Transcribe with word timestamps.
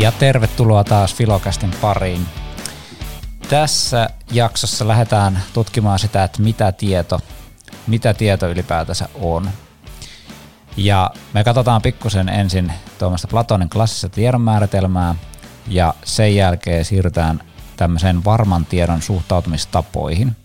Ja 0.00 0.12
tervetuloa 0.12 0.84
taas 0.84 1.14
Filokastin 1.14 1.70
pariin. 1.80 2.26
Tässä 3.48 4.10
jaksossa 4.32 4.88
lähdetään 4.88 5.42
tutkimaan 5.52 5.98
sitä, 5.98 6.24
että 6.24 6.42
mitä 6.42 6.72
tieto, 6.72 7.20
mitä 7.86 8.14
tieto 8.14 8.48
ylipäätänsä 8.48 9.08
on. 9.14 9.50
Ja 10.76 11.10
me 11.34 11.44
katsotaan 11.44 11.82
pikkusen 11.82 12.28
ensin 12.28 12.72
tuommoista 12.98 13.28
Platonin 13.28 13.70
klassista 13.70 14.08
tiedonmääritelmää 14.08 15.14
ja 15.68 15.94
sen 16.04 16.36
jälkeen 16.36 16.84
siirrytään 16.84 17.42
tämmöiseen 17.76 18.24
varman 18.24 18.64
tiedon 18.66 19.02
suhtautumistapoihin. 19.02 20.36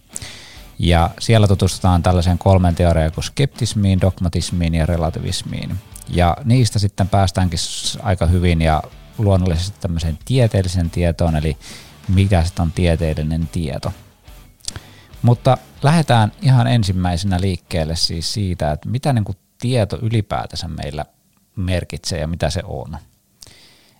Ja 0.80 1.10
siellä 1.20 1.48
tutustutaan 1.48 2.04
tällaiseen 2.04 2.38
kolmen 2.38 2.76
teoriaan 2.76 3.12
kuin 3.12 3.24
skeptismiin, 3.24 4.02
dogmatismiin 4.02 4.74
ja 4.74 4.86
relativismiin. 4.86 5.78
Ja 6.10 6.38
niistä 6.44 6.80
sitten 6.80 7.10
päästäänkin 7.10 7.60
aika 8.04 8.26
hyvin 8.26 8.62
ja 8.62 8.84
luonnollisesti 9.18 9.80
tämmöiseen 9.80 10.18
tieteelliseen 10.26 10.90
tietoon, 10.90 11.36
eli 11.36 11.58
mikä 12.08 12.44
sitten 12.44 12.64
on 12.64 12.72
tieteellinen 12.72 13.48
tieto. 13.48 13.94
Mutta 15.22 15.58
lähdetään 15.84 16.32
ihan 16.42 16.68
ensimmäisenä 16.68 17.42
liikkeelle 17.42 17.96
siis 17.96 18.34
siitä, 18.34 18.72
että 18.72 18.90
mitä 18.90 19.14
niin 19.14 19.24
kuin 19.24 19.38
tieto 19.60 19.98
ylipäätänsä 20.02 20.68
meillä 20.68 21.06
merkitsee 21.56 22.20
ja 22.20 22.28
mitä 22.28 22.50
se 22.50 22.62
on. 22.64 22.98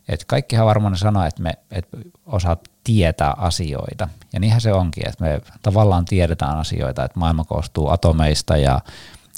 Et 0.08 0.26
kaikkihan 0.26 0.66
varmaan 0.66 0.98
sanoo, 0.98 1.24
että 1.24 1.42
me 1.42 1.54
et 1.72 1.88
osaat 2.26 2.70
tietää 2.84 3.34
asioita, 3.38 4.08
ja 4.34 4.40
niinhän 4.40 4.62
se 4.62 4.74
onkin, 4.74 5.08
että 5.10 5.24
me 5.24 5.42
tavallaan 5.62 6.06
tiedetään 6.06 6.58
asioita, 6.58 7.06
että 7.06 7.20
maailma 7.20 7.44
koostuu 7.44 7.90
atomeista 7.90 8.58
ja 8.58 8.80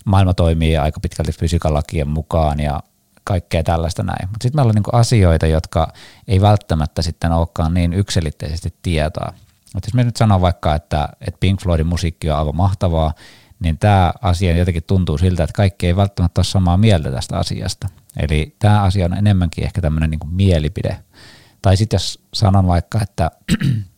maailma 0.05 0.33
toimii 0.33 0.77
aika 0.77 0.99
pitkälti 0.99 1.31
fysiikalakien 1.31 2.07
mukaan 2.07 2.59
ja 2.59 2.83
kaikkea 3.27 3.63
tällaista 3.63 4.03
näin. 4.03 4.29
Mutta 4.29 4.43
sitten 4.43 4.57
meillä 4.57 4.69
on 4.69 4.75
niinku 4.75 4.89
asioita, 4.93 5.47
jotka 5.47 5.93
ei 6.27 6.41
välttämättä 6.41 7.01
sitten 7.01 7.31
olekaan 7.31 7.73
niin 7.73 7.93
yksilitteisesti 7.93 8.73
tietoa. 8.81 9.33
Mutta 9.73 9.87
jos 9.87 9.93
me 9.93 10.03
nyt 10.03 10.15
sanon 10.15 10.41
vaikka, 10.41 10.75
että, 10.75 11.09
että 11.21 11.37
Pink 11.39 11.61
Floydin 11.61 11.87
musiikki 11.87 12.29
on 12.29 12.37
aivan 12.37 12.55
mahtavaa, 12.55 13.13
niin 13.59 13.77
tämä 13.77 14.13
asia 14.21 14.57
jotenkin 14.57 14.83
tuntuu 14.83 15.17
siltä, 15.17 15.43
että 15.43 15.53
kaikki 15.53 15.87
ei 15.87 15.95
välttämättä 15.95 16.39
ole 16.39 16.45
samaa 16.45 16.77
mieltä 16.77 17.11
tästä 17.11 17.37
asiasta. 17.37 17.87
Eli 18.19 18.55
tämä 18.59 18.81
asia 18.81 19.05
on 19.05 19.17
enemmänkin 19.17 19.63
ehkä 19.63 19.81
tämmöinen 19.81 20.09
niin 20.09 20.19
mielipide. 20.31 20.99
Tai 21.61 21.77
sitten 21.77 21.95
jos 21.95 22.19
sanon 22.33 22.67
vaikka, 22.67 22.99
että 23.01 23.31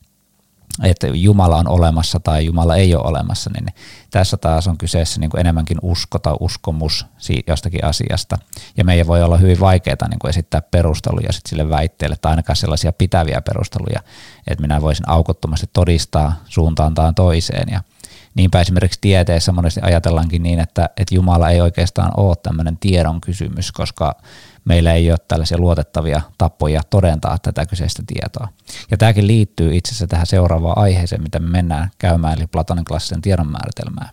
että 0.84 1.08
Jumala 1.08 1.58
on 1.58 1.68
olemassa 1.68 2.20
tai 2.20 2.46
Jumala 2.46 2.76
ei 2.76 2.96
ole 2.96 3.08
olemassa, 3.08 3.50
niin 3.54 3.68
tässä 4.12 4.38
taas 4.38 4.68
on 4.68 4.78
kyseessä 4.78 5.20
niin 5.20 5.30
kuin 5.30 5.42
enemmänkin 5.42 5.78
usko 5.82 6.20
tai 6.20 6.36
uskomus 6.40 7.06
jostakin 7.48 7.86
asiasta. 7.86 8.38
Ja 8.78 8.86
meidän 8.86 9.08
voi 9.08 9.24
olla 9.24 9.38
hyvin 9.38 9.60
vaikeaa 9.60 10.08
niin 10.10 10.20
kuin 10.20 10.30
esittää 10.30 10.62
perusteluja 10.62 11.34
sit 11.34 11.46
sille 11.46 11.70
väitteelle, 11.70 12.16
tai 12.22 12.30
ainakaan 12.30 12.56
sellaisia 12.56 12.94
pitäviä 12.94 13.42
perusteluja, 13.42 14.00
että 14.48 14.62
minä 14.62 14.82
voisin 14.82 15.10
aukottomasti 15.10 15.70
todistaa 15.74 16.34
suuntaan 16.46 16.94
tai 16.94 17.14
toiseen. 17.14 17.68
Ja 17.72 17.82
niinpä 18.40 18.62
esimerkiksi 18.62 19.00
tieteessä 19.02 19.52
monesti 19.52 19.80
ajatellaankin 19.84 20.44
niin, 20.44 20.60
että, 20.60 20.90
että 20.98 21.16
Jumala 21.16 21.50
ei 21.50 21.62
oikeastaan 21.62 22.12
ole 22.18 22.36
tämmöinen 22.44 22.78
tiedon 22.78 23.22
kysymys, 23.22 23.72
koska 23.72 24.16
meillä 24.66 24.94
ei 24.94 25.12
ole 25.12 25.20
tällaisia 25.28 25.58
luotettavia 25.58 26.22
tapoja 26.38 26.82
todentaa 26.90 27.38
tätä 27.38 27.66
kyseistä 27.66 28.04
tietoa. 28.08 28.48
Ja 28.92 28.98
tämäkin 28.98 29.28
liittyy 29.28 29.76
itse 29.76 29.90
asiassa 29.90 30.08
tähän 30.08 30.26
seuraavaan 30.26 30.78
aiheeseen, 30.78 31.24
mitä 31.24 31.40
me 31.40 31.50
mennään 31.50 31.92
käymään, 31.98 32.38
eli 32.38 32.48
Platonin 32.48 32.86
klassisen 32.86 33.22
tiedon 33.22 33.52
määritelmään. 33.52 34.10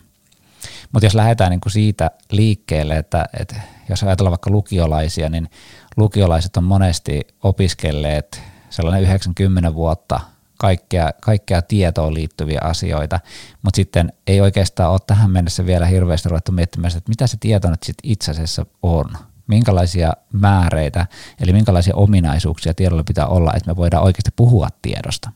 Mutta 0.91 1.05
jos 1.05 1.15
lähdetään 1.15 1.51
niin 1.51 1.61
kuin 1.61 1.73
siitä 1.73 2.11
liikkeelle, 2.31 2.97
että, 2.97 3.25
että 3.39 3.55
jos 3.89 4.03
ajatellaan 4.03 4.31
vaikka 4.31 4.49
lukiolaisia, 4.49 5.29
niin 5.29 5.49
lukiolaiset 5.97 6.57
on 6.57 6.63
monesti 6.63 7.27
opiskelleet 7.43 8.41
sellainen 8.69 9.03
90 9.03 9.73
vuotta 9.73 10.19
kaikkea, 10.57 11.11
kaikkea 11.21 11.61
tietoon 11.61 12.13
liittyviä 12.13 12.59
asioita, 12.63 13.19
mutta 13.61 13.75
sitten 13.75 14.13
ei 14.27 14.41
oikeastaan 14.41 14.91
ole 14.91 14.99
tähän 15.07 15.31
mennessä 15.31 15.65
vielä 15.65 15.85
hirveästi 15.85 16.29
ruvettu 16.29 16.51
miettimään, 16.51 16.97
että 16.97 17.09
mitä 17.09 17.27
se 17.27 17.37
tieto 17.39 17.69
nyt 17.69 17.83
sit 17.83 17.97
itse 18.03 18.31
asiassa 18.31 18.65
on 18.81 19.05
minkälaisia 19.47 20.13
määreitä, 20.33 21.07
eli 21.41 21.53
minkälaisia 21.53 21.95
ominaisuuksia 21.95 22.73
tiedolla 22.73 23.03
pitää 23.03 23.27
olla, 23.27 23.53
että 23.55 23.71
me 23.71 23.75
voidaan 23.75 24.03
oikeasti 24.03 24.31
puhua 24.35 24.69
tiedosta. 24.81 25.31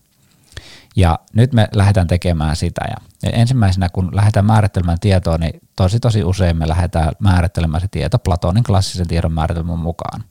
Ja 0.96 1.20
nyt 1.34 1.54
me 1.54 1.68
lähdetään 1.76 2.08
tekemään 2.08 2.56
sitä. 2.56 2.82
Ja 2.90 2.96
ensimmäisenä, 3.34 3.90
kun 3.90 4.16
lähdetään 4.16 4.46
määrittelemään 4.46 5.00
tietoa, 5.00 5.38
niin 5.38 5.62
tosi 5.76 6.00
tosi 6.00 6.24
usein 6.24 6.58
me 6.58 6.68
lähdetään 6.68 7.12
määrittelemään 7.20 7.82
se 7.82 7.88
tieto 7.88 8.20
Platonin 8.20 8.64
klassisen 8.64 9.08
tiedon 9.08 9.34
määritelmän 9.34 9.80
mukaan. 9.80 10.24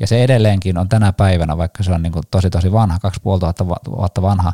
Ja 0.00 0.06
se 0.06 0.24
edelleenkin 0.24 0.78
on 0.78 0.88
tänä 0.88 1.12
päivänä, 1.12 1.56
vaikka 1.56 1.82
se 1.82 1.92
on 1.92 2.02
niin 2.02 2.12
kuin 2.12 2.22
tosi 2.30 2.50
tosi 2.50 2.72
vanha, 2.72 2.98
2500 2.98 3.96
vuotta 3.96 4.22
vanha 4.22 4.52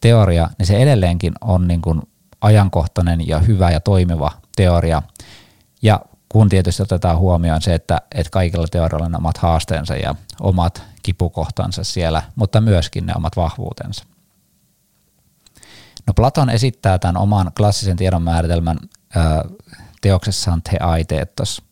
teoria, 0.00 0.50
niin 0.58 0.66
se 0.66 0.76
edelleenkin 0.76 1.32
on 1.40 1.68
niin 1.68 1.82
kuin 1.82 2.02
ajankohtainen 2.40 3.28
ja 3.28 3.38
hyvä 3.38 3.70
ja 3.70 3.80
toimiva 3.80 4.32
teoria. 4.56 5.02
Ja 5.82 6.00
kun 6.28 6.48
tietysti 6.48 6.82
otetaan 6.82 7.18
huomioon 7.18 7.62
se, 7.62 7.74
että, 7.74 8.00
että 8.14 8.30
kaikilla 8.30 8.66
teorioilla 8.66 9.06
on 9.06 9.16
omat 9.16 9.38
haasteensa 9.38 9.96
ja 9.96 10.14
omat 10.40 10.82
kipukohtansa 11.02 11.84
siellä, 11.84 12.22
mutta 12.36 12.60
myöskin 12.60 13.06
ne 13.06 13.12
omat 13.16 13.36
vahvuutensa. 13.36 14.04
No 16.06 16.14
Platon 16.14 16.50
esittää 16.50 16.98
tämän 16.98 17.16
oman 17.16 17.52
klassisen 17.56 17.96
tiedon 17.96 18.22
määritelmän 18.22 18.78
teoksessaan 20.00 20.62
Te 20.62 20.76
Aiteettos. 20.80 21.62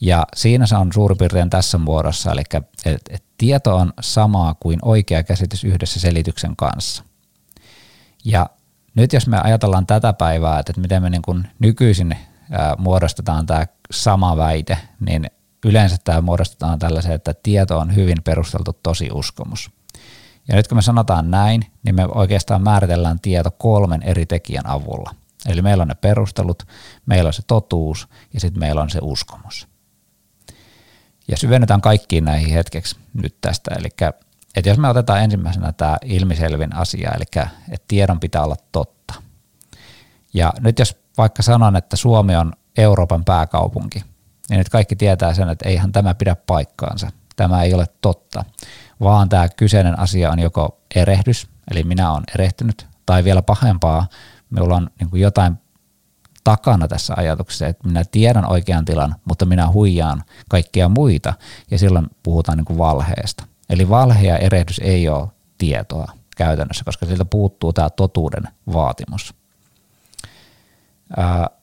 Ja 0.00 0.26
siinä 0.36 0.66
se 0.66 0.76
on 0.76 0.92
suurin 0.92 1.18
piirtein 1.18 1.50
tässä 1.50 1.78
muodossa, 1.78 2.32
eli 2.32 2.40
että 2.40 3.04
et 3.10 3.24
tieto 3.38 3.76
on 3.76 3.92
samaa 4.00 4.54
kuin 4.54 4.78
oikea 4.82 5.22
käsitys 5.22 5.64
yhdessä 5.64 6.00
selityksen 6.00 6.56
kanssa. 6.56 7.04
Ja 8.24 8.50
nyt 8.94 9.12
jos 9.12 9.26
me 9.26 9.40
ajatellaan 9.40 9.86
tätä 9.86 10.12
päivää, 10.12 10.58
että 10.58 10.80
miten 10.80 11.02
me 11.02 11.10
niin 11.10 11.22
kuin 11.22 11.48
nykyisin 11.58 12.16
muodostetaan 12.78 13.46
tämä 13.46 13.66
sama 13.90 14.36
väite, 14.36 14.78
niin 15.00 15.26
yleensä 15.64 15.96
tämä 16.04 16.20
muodostetaan 16.20 16.78
tällaisen, 16.78 17.12
että 17.12 17.34
tieto 17.42 17.78
on 17.78 17.94
hyvin 17.94 18.22
perusteltu 18.24 18.72
tosi 18.82 19.08
uskomus. 19.12 19.70
Ja 20.48 20.56
nyt 20.56 20.68
kun 20.68 20.78
me 20.78 20.82
sanotaan 20.82 21.30
näin, 21.30 21.66
niin 21.82 21.94
me 21.94 22.06
oikeastaan 22.06 22.62
määritellään 22.62 23.20
tieto 23.20 23.50
kolmen 23.50 24.02
eri 24.02 24.26
tekijän 24.26 24.66
avulla. 24.66 25.14
Eli 25.46 25.62
meillä 25.62 25.82
on 25.82 25.88
ne 25.88 25.94
perustelut, 25.94 26.62
meillä 27.06 27.28
on 27.28 27.32
se 27.32 27.42
totuus 27.46 28.08
ja 28.34 28.40
sitten 28.40 28.60
meillä 28.60 28.82
on 28.82 28.90
se 28.90 28.98
uskomus. 29.02 29.68
Ja 31.28 31.36
syvennytään 31.36 31.80
kaikkiin 31.80 32.24
näihin 32.24 32.54
hetkeksi 32.54 32.96
nyt 33.14 33.36
tästä. 33.40 33.70
Eli 33.78 33.88
että 34.56 34.70
jos 34.70 34.78
me 34.78 34.88
otetaan 34.88 35.22
ensimmäisenä 35.22 35.72
tämä 35.72 35.96
ilmiselvin 36.04 36.74
asia, 36.74 37.10
eli 37.16 37.24
että 37.70 37.84
tiedon 37.88 38.20
pitää 38.20 38.42
olla 38.42 38.56
totta. 38.72 39.14
Ja 40.34 40.52
nyt 40.60 40.78
jos 40.78 40.96
vaikka 41.18 41.42
sanon, 41.42 41.76
että 41.76 41.96
Suomi 41.96 42.36
on 42.36 42.52
Euroopan 42.76 43.24
pääkaupunki, 43.24 44.04
niin 44.48 44.58
nyt 44.58 44.68
kaikki 44.68 44.96
tietää 44.96 45.34
sen, 45.34 45.48
että 45.48 45.68
eihän 45.68 45.92
tämä 45.92 46.14
pidä 46.14 46.36
paikkaansa. 46.46 47.10
Tämä 47.36 47.62
ei 47.62 47.74
ole 47.74 47.86
totta, 48.00 48.44
vaan 49.00 49.28
tämä 49.28 49.48
kyseinen 49.48 49.98
asia 49.98 50.30
on 50.30 50.38
joko 50.38 50.80
erehdys, 50.94 51.48
eli 51.70 51.84
minä 51.84 52.12
olen 52.12 52.24
erehtynyt, 52.34 52.86
tai 53.06 53.24
vielä 53.24 53.42
pahempaa, 53.42 54.06
minulla 54.50 54.76
on 54.76 54.90
niin 55.00 55.10
kuin 55.10 55.22
jotain 55.22 55.58
takana 56.44 56.88
tässä 56.88 57.14
ajatuksessa, 57.16 57.66
että 57.66 57.88
minä 57.88 58.04
tiedän 58.10 58.50
oikean 58.50 58.84
tilan, 58.84 59.14
mutta 59.24 59.46
minä 59.46 59.68
huijaan 59.68 60.22
kaikkia 60.48 60.88
muita, 60.88 61.34
ja 61.70 61.78
silloin 61.78 62.06
puhutaan 62.22 62.58
niin 62.58 62.64
kuin 62.64 62.78
valheesta. 62.78 63.44
Eli 63.70 63.88
valhe 63.88 64.26
ja 64.26 64.38
erehdys 64.38 64.80
ei 64.84 65.08
ole 65.08 65.28
tietoa 65.58 66.12
käytännössä, 66.36 66.84
koska 66.84 67.06
siltä 67.06 67.24
puuttuu 67.24 67.72
tämä 67.72 67.90
totuuden 67.90 68.42
vaatimus. 68.72 69.34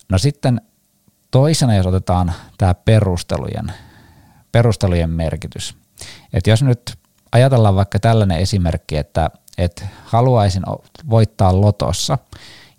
No 0.09 0.17
sitten 0.17 0.61
toisena, 1.31 1.75
jos 1.75 1.85
otetaan 1.85 2.33
tämä 2.57 2.73
perustelujen, 2.73 3.73
perustelujen 4.51 5.09
merkitys. 5.09 5.75
Että 6.33 6.49
jos 6.49 6.63
nyt 6.63 6.99
ajatellaan 7.33 7.75
vaikka 7.75 7.99
tällainen 7.99 8.39
esimerkki, 8.39 8.97
että, 8.97 9.29
että 9.57 9.87
haluaisin 10.05 10.63
voittaa 11.09 11.61
lotossa, 11.61 12.17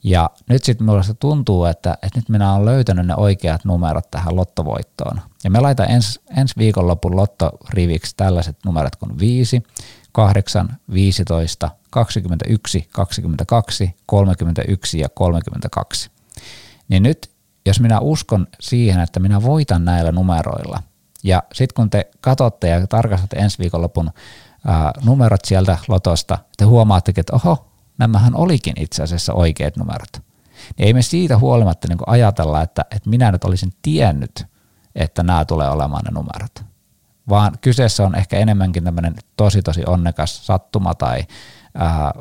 ja 0.05 0.31
nyt 0.49 0.65
sitten 0.65 0.87
minusta 0.87 1.15
tuntuu, 1.15 1.65
että, 1.65 1.99
että 2.03 2.19
nyt 2.19 2.29
minä 2.29 2.53
olen 2.53 2.65
löytänyt 2.65 3.07
ne 3.07 3.15
oikeat 3.17 3.65
numerot 3.65 4.11
tähän 4.11 4.37
lottovoittoon. 4.37 5.21
Ja 5.45 5.51
me 5.51 5.61
laitan 5.61 5.91
ens, 5.91 6.21
ensi 6.37 6.55
viikonlopun 6.59 7.17
lottoriviksi 7.17 8.17
tällaiset 8.17 8.57
numerot 8.65 8.97
kuin 8.97 9.19
5, 9.19 9.63
8, 10.13 10.77
15, 10.93 11.71
21, 11.91 12.89
22, 12.93 13.95
31 14.07 14.99
ja 14.99 15.09
32 15.09 16.11
niin 16.89 17.03
nyt 17.03 17.31
jos 17.67 17.81
minä 17.81 18.01
uskon 18.01 18.47
siihen, 18.61 19.01
että 19.01 19.21
minä 19.21 19.43
voitan 19.43 19.85
näillä 19.85 20.13
numeroilla, 20.13 20.83
ja 21.23 21.43
sitten 21.53 21.75
kun 21.75 21.91
te 21.91 22.11
katsotte 22.21 22.69
ja 22.69 22.87
tarkastatte 22.87 23.37
ensi 23.37 23.59
viikonlopun 23.59 24.11
ää, 24.67 24.93
numerot 25.05 25.45
sieltä 25.45 25.79
lotosta, 25.89 26.39
te 26.57 26.65
huomaattekin, 26.65 27.21
että 27.21 27.37
oho, 27.37 27.71
nämähän 27.99 28.37
olikin 28.37 28.75
itse 28.81 29.03
asiassa 29.03 29.33
oikeat 29.33 29.77
numerot. 29.77 30.13
Niin 30.79 30.87
ei 30.87 30.95
me 30.95 31.03
siitä 31.03 31.39
huolimatta 31.39 31.89
niin 31.89 31.99
ajatella, 32.07 32.63
että, 32.63 32.85
että 32.91 33.11
minä 33.11 33.33
nyt 33.33 33.45
olisin 33.45 33.73
tiennyt, 33.83 34.47
että 34.95 35.23
nämä 35.23 35.45
tulee 35.45 35.69
olemaan 35.71 36.05
ne 36.05 36.11
numerot. 36.11 36.65
vaan 37.29 37.59
kyseessä 37.61 38.05
on 38.05 38.15
ehkä 38.15 38.39
enemmänkin 38.39 38.85
tämmöinen 38.85 39.15
tosi 39.37 39.63
tosi 39.63 39.83
onnekas 39.87 40.47
sattuma 40.47 40.95
tai 40.95 41.25
ää, 41.75 42.13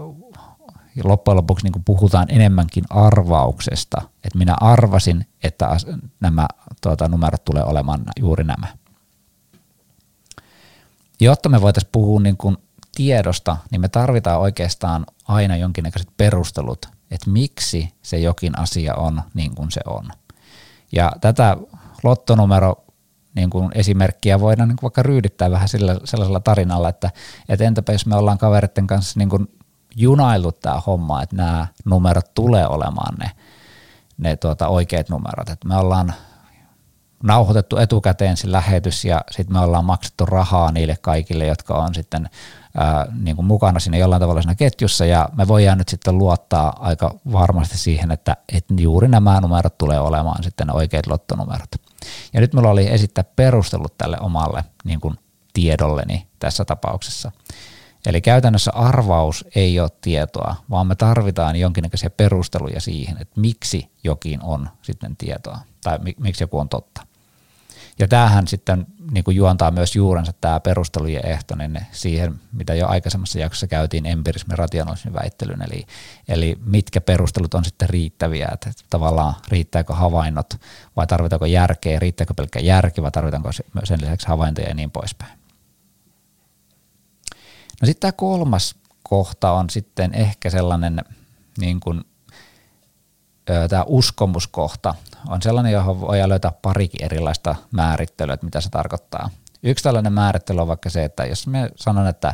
loppujen 1.03 1.37
lopuksi 1.37 1.69
niin 1.69 1.83
puhutaan 1.85 2.25
enemmänkin 2.29 2.83
arvauksesta, 2.89 4.01
että 4.23 4.37
minä 4.37 4.55
arvasin, 4.61 5.25
että 5.43 5.77
nämä 6.19 6.47
tuota, 6.81 7.07
numerot 7.07 7.45
tulee 7.45 7.63
olemaan 7.63 8.01
juuri 8.19 8.43
nämä. 8.43 8.67
Jotta 11.21 11.49
me 11.49 11.61
voitaisiin 11.61 11.89
puhua 11.91 12.19
niin 12.19 12.37
kuin 12.37 12.57
tiedosta, 12.95 13.57
niin 13.71 13.81
me 13.81 13.87
tarvitaan 13.87 14.39
oikeastaan 14.39 15.05
aina 15.27 15.57
jonkinnäköiset 15.57 16.09
perustelut, 16.17 16.85
että 17.11 17.29
miksi 17.29 17.89
se 18.01 18.17
jokin 18.19 18.59
asia 18.59 18.95
on 18.95 19.21
niin 19.33 19.55
kuin 19.55 19.71
se 19.71 19.81
on. 19.85 20.09
Ja 20.91 21.11
tätä 21.21 21.57
lottonumero 22.03 22.83
niin 23.35 23.49
kuin 23.49 23.71
esimerkkiä 23.75 24.39
voidaan 24.39 24.69
niin 24.69 24.75
kuin 24.75 24.83
vaikka 24.83 25.03
ryydittää 25.03 25.51
vähän 25.51 25.69
sillä, 25.69 25.99
sellaisella 26.03 26.39
tarinalla, 26.39 26.89
että, 26.89 27.11
että 27.49 27.65
entäpä 27.65 27.91
jos 27.91 28.05
me 28.05 28.15
ollaan 28.15 28.37
kavereiden 28.37 28.87
kanssa 28.87 29.19
niin 29.19 29.29
kuin 29.29 29.47
junaillut 29.95 30.59
tämä 30.59 30.81
homma, 30.87 31.21
että 31.21 31.35
nämä 31.35 31.67
numerot 31.85 32.33
tulee 32.33 32.67
olemaan 32.67 33.15
ne, 33.19 33.31
ne 34.17 34.35
tuota 34.35 34.67
oikeat 34.67 35.09
numerot. 35.09 35.49
Että 35.49 35.67
me 35.67 35.77
ollaan 35.77 36.13
nauhoitettu 37.23 37.77
etukäteen 37.77 38.37
se 38.37 38.51
lähetys 38.51 39.05
ja 39.05 39.21
sitten 39.31 39.55
me 39.55 39.59
ollaan 39.59 39.85
maksettu 39.85 40.25
rahaa 40.25 40.71
niille 40.71 40.97
kaikille, 41.01 41.45
jotka 41.45 41.73
on 41.73 41.95
sitten 41.95 42.29
ää, 42.77 43.07
niin 43.19 43.35
kuin 43.35 43.45
mukana 43.45 43.79
siinä 43.79 43.97
jollain 43.97 44.19
tavalla 44.19 44.41
siinä 44.41 44.55
ketjussa 44.55 45.05
ja 45.05 45.29
me 45.37 45.47
voidaan 45.47 45.77
nyt 45.77 45.89
sitten 45.89 46.17
luottaa 46.17 46.77
aika 46.79 47.15
varmasti 47.31 47.77
siihen, 47.77 48.11
että, 48.11 48.37
että 48.53 48.73
juuri 48.77 49.07
nämä 49.07 49.41
numerot 49.41 49.77
tulee 49.77 49.99
olemaan 49.99 50.43
sitten 50.43 50.75
oikeat 50.75 51.07
lottonumerot. 51.07 51.69
Ja 52.33 52.41
nyt 52.41 52.53
mulla 52.53 52.69
oli 52.69 52.87
esittää 52.87 53.23
perustelut 53.23 53.97
tälle 53.97 54.17
omalle 54.19 54.63
niin 54.83 54.99
kuin 54.99 55.15
tiedolleni 55.53 56.27
tässä 56.39 56.65
tapauksessa. 56.65 57.31
Eli 58.05 58.21
käytännössä 58.21 58.71
arvaus 58.71 59.45
ei 59.55 59.79
ole 59.79 59.89
tietoa, 60.01 60.55
vaan 60.69 60.87
me 60.87 60.95
tarvitaan 60.95 61.55
jonkinnäköisiä 61.55 62.09
perusteluja 62.09 62.81
siihen, 62.81 63.17
että 63.21 63.41
miksi 63.41 63.91
jokin 64.03 64.43
on 64.43 64.69
sitten 64.81 65.17
tietoa 65.17 65.59
tai 65.83 65.99
miksi 66.19 66.43
joku 66.43 66.59
on 66.59 66.69
totta. 66.69 67.12
Ja 67.99 68.07
tämähän 68.07 68.47
sitten 68.47 68.87
niin 69.11 69.23
kuin 69.23 69.37
juontaa 69.37 69.71
myös 69.71 69.95
juurensa 69.95 70.33
tämä 70.41 70.59
perustelujen 70.59 71.25
ehtoinen 71.25 71.87
siihen, 71.91 72.39
mitä 72.51 72.73
jo 72.73 72.87
aikaisemmassa 72.87 73.39
jaksossa 73.39 73.67
käytiin 73.67 74.05
empirismin 74.05 74.57
rationaalismin 74.57 75.13
väittelyn, 75.13 75.61
eli, 75.61 75.85
eli 76.27 76.57
mitkä 76.65 77.01
perustelut 77.01 77.53
on 77.53 77.65
sitten 77.65 77.89
riittäviä, 77.89 78.49
että 78.53 78.71
tavallaan 78.89 79.33
riittääkö 79.47 79.93
havainnot 79.93 80.53
vai 80.95 81.07
tarvitaanko 81.07 81.45
järkeä, 81.45 81.99
riittääkö 81.99 82.33
pelkkä 82.33 82.59
järki 82.59 83.01
vai 83.01 83.11
tarvitaanko 83.11 83.51
sen 83.83 84.01
lisäksi 84.01 84.27
havaintoja 84.27 84.67
ja 84.67 84.73
niin 84.73 84.91
poispäin. 84.91 85.39
No 87.81 87.85
sitten 87.85 88.01
tämä 88.01 88.11
kolmas 88.11 88.75
kohta 89.03 89.51
on 89.51 89.69
sitten 89.69 90.13
ehkä 90.13 90.49
sellainen 90.49 91.01
niin 91.57 91.79
kuin, 91.79 92.03
tämä 93.45 93.83
uskomuskohta 93.87 94.95
on 95.27 95.41
sellainen, 95.41 95.73
johon 95.73 96.01
voi 96.01 96.29
löytää 96.29 96.51
parikin 96.61 97.05
erilaista 97.05 97.55
määrittelyä, 97.71 98.33
että 98.33 98.45
mitä 98.45 98.61
se 98.61 98.69
tarkoittaa. 98.69 99.29
Yksi 99.63 99.83
tällainen 99.83 100.13
määrittely 100.13 100.61
on 100.61 100.67
vaikka 100.67 100.89
se, 100.89 101.03
että 101.03 101.25
jos 101.25 101.47
me 101.47 101.69
sanon, 101.75 102.07
että 102.07 102.33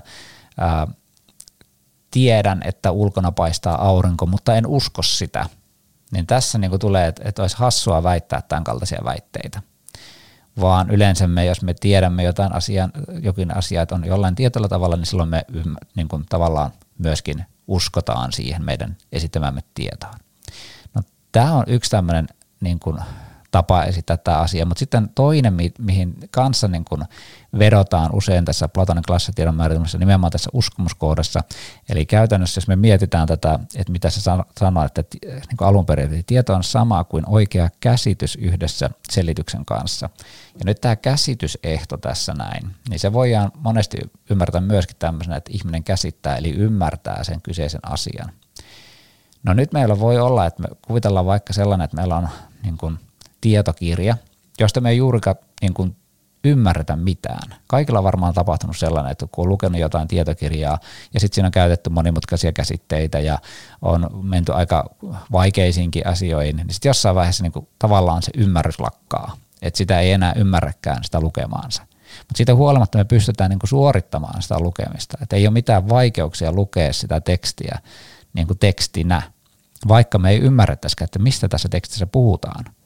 ää, 0.58 0.88
tiedän, 2.12 2.62
että 2.66 2.92
ulkona 2.92 3.32
paistaa 3.32 3.88
aurinko, 3.88 4.26
mutta 4.26 4.56
en 4.56 4.68
usko 4.68 5.02
sitä, 5.02 5.46
niin 6.12 6.28
tässä 6.28 6.58
niin 6.58 6.70
kuin 6.70 6.80
tulee, 6.80 7.08
että, 7.08 7.22
että 7.26 7.42
olisi 7.42 7.58
hassua 7.58 8.04
väittää 8.04 8.42
tämän 8.42 8.64
kaltaisia 8.64 9.02
väitteitä 9.04 9.62
vaan 10.62 10.90
yleensä 10.90 11.28
me, 11.28 11.46
jos 11.46 11.62
me 11.62 11.74
tiedämme 11.74 12.24
jotain 12.24 12.56
asian, 12.56 12.92
jokin 13.22 13.58
asia, 13.58 13.82
että 13.82 13.96
on 13.96 14.06
jollain 14.06 14.36
tietyllä 14.36 14.68
tavalla, 14.68 14.96
niin 14.96 15.06
silloin 15.06 15.30
me 15.30 15.46
niin 15.96 16.08
kuin 16.08 16.26
tavallaan 16.30 16.72
myöskin 16.98 17.46
uskotaan 17.68 18.32
siihen 18.32 18.66
meidän 18.66 18.98
esittämämme 19.12 19.62
tietoon. 19.74 20.16
Tämä 21.32 21.54
on 21.54 21.64
yksi 21.68 21.92
tämmöinen 21.92 22.28
niin 22.62 22.80
kuin 22.80 22.98
tapa 23.52 23.84
esittää 23.84 24.18
tämä 24.18 24.38
asia. 24.38 24.66
Mutta 24.66 24.80
sitten 24.80 25.10
toinen, 25.16 25.54
mi- 25.54 25.74
mihin 25.80 26.16
kanssa 26.32 26.68
niin 26.68 26.86
kun 26.86 27.06
vedotaan 27.60 28.10
usein 28.14 28.46
tässä 28.46 28.68
Platonin 28.68 29.04
klassitiedon 29.08 29.56
määritelmässä 29.56 29.98
nimenomaan 29.98 30.32
tässä 30.32 30.50
uskomuskohdassa. 30.54 31.44
Eli 31.90 32.06
käytännössä, 32.06 32.58
jos 32.58 32.68
me 32.68 32.76
mietitään 32.76 33.28
tätä, 33.28 33.60
että 33.76 33.92
mitä 33.92 34.10
se 34.10 34.22
sanoo, 34.60 34.86
että 34.86 35.04
niin 35.22 35.58
alun 35.62 35.86
perin 35.86 36.24
tieto 36.26 36.54
on 36.54 36.64
sama 36.64 37.04
kuin 37.04 37.24
oikea 37.28 37.70
käsitys 37.80 38.36
yhdessä 38.36 38.90
selityksen 39.10 39.66
kanssa. 39.66 40.10
Ja 40.60 40.66
nyt 40.66 40.82
tämä 40.82 40.96
käsitysehto 40.96 41.98
tässä 41.98 42.34
näin, 42.34 42.76
niin 42.90 43.00
se 43.00 43.14
voidaan 43.14 43.52
monesti 43.56 43.98
ymmärtää 44.30 44.62
myöskin 44.62 44.96
tämmöisenä, 45.00 45.36
että 45.38 45.52
ihminen 45.54 45.84
käsittää 45.84 46.36
eli 46.36 46.52
ymmärtää 46.52 47.24
sen 47.24 47.42
kyseisen 47.42 47.82
asian. 47.84 48.32
No 49.44 49.54
nyt 49.54 49.74
meillä 49.74 50.00
voi 50.00 50.20
olla, 50.20 50.46
että 50.46 50.62
me 50.62 50.68
kuvitellaan 50.88 51.26
vaikka 51.26 51.54
sellainen, 51.54 51.86
että 51.86 51.98
meillä 51.98 52.18
on 52.18 52.30
niin 52.64 52.78
kuin 52.78 53.00
tietokirja, 53.42 54.18
josta 54.60 54.82
me 54.82 54.90
ei 54.90 54.98
juurikaan 54.98 55.36
niin 55.62 55.74
kuin 55.74 55.96
ymmärretä 56.44 56.96
mitään. 56.96 57.56
Kaikilla 57.68 58.00
on 58.00 58.04
varmaan 58.04 58.34
tapahtunut 58.34 58.78
sellainen, 58.78 59.12
että 59.12 59.28
kun 59.32 59.46
on 59.46 59.50
lukenut 59.50 59.82
jotain 59.82 60.08
tietokirjaa 60.08 60.80
ja 61.14 61.20
sitten 61.20 61.36
siinä 61.36 61.48
on 61.48 61.52
käytetty 61.52 61.90
monimutkaisia 61.90 62.52
käsitteitä 62.52 63.20
ja 63.20 63.40
on 63.82 64.10
menty 64.22 64.54
aika 64.54 64.90
vaikeisiinkin 65.32 66.08
asioihin, 66.08 66.56
niin 66.56 66.68
sitten 66.70 66.90
jossain 66.90 67.16
vaiheessa 67.16 67.44
niin 67.44 67.52
kuin 67.52 67.68
tavallaan 67.80 68.22
se 68.22 68.32
ymmärrys 68.38 68.80
lakkaa, 68.80 69.38
että 69.62 69.78
sitä 69.78 70.00
ei 70.00 70.12
enää 70.12 70.34
ymmärräkään 70.36 71.04
sitä 71.04 71.22
lukemaansa. 71.22 71.82
Mutta 72.18 72.38
siitä 72.38 72.56
huolimatta 72.56 72.98
me 72.98 73.04
pystytään 73.06 73.50
niin 73.50 73.60
kuin 73.60 73.70
suorittamaan 73.70 74.42
sitä 74.42 74.60
lukemista, 74.60 75.18
että 75.22 75.36
ei 75.36 75.48
ole 75.48 75.54
mitään 75.54 75.90
vaikeuksia 75.90 76.52
lukea 76.52 76.94
sitä 76.94 77.22
tekstiä 77.22 77.80
niin 78.34 78.48
kuin 78.48 78.60
tekstinä, 78.60 79.22
vaikka 79.88 80.18
me 80.18 80.30
ei 80.30 80.40
ymmärrettäisikään, 80.40 81.06
että 81.06 81.20
mistä 81.20 81.48
tässä 81.48 81.70
tekstissä 81.70 82.08
puhutaan– 82.08 82.66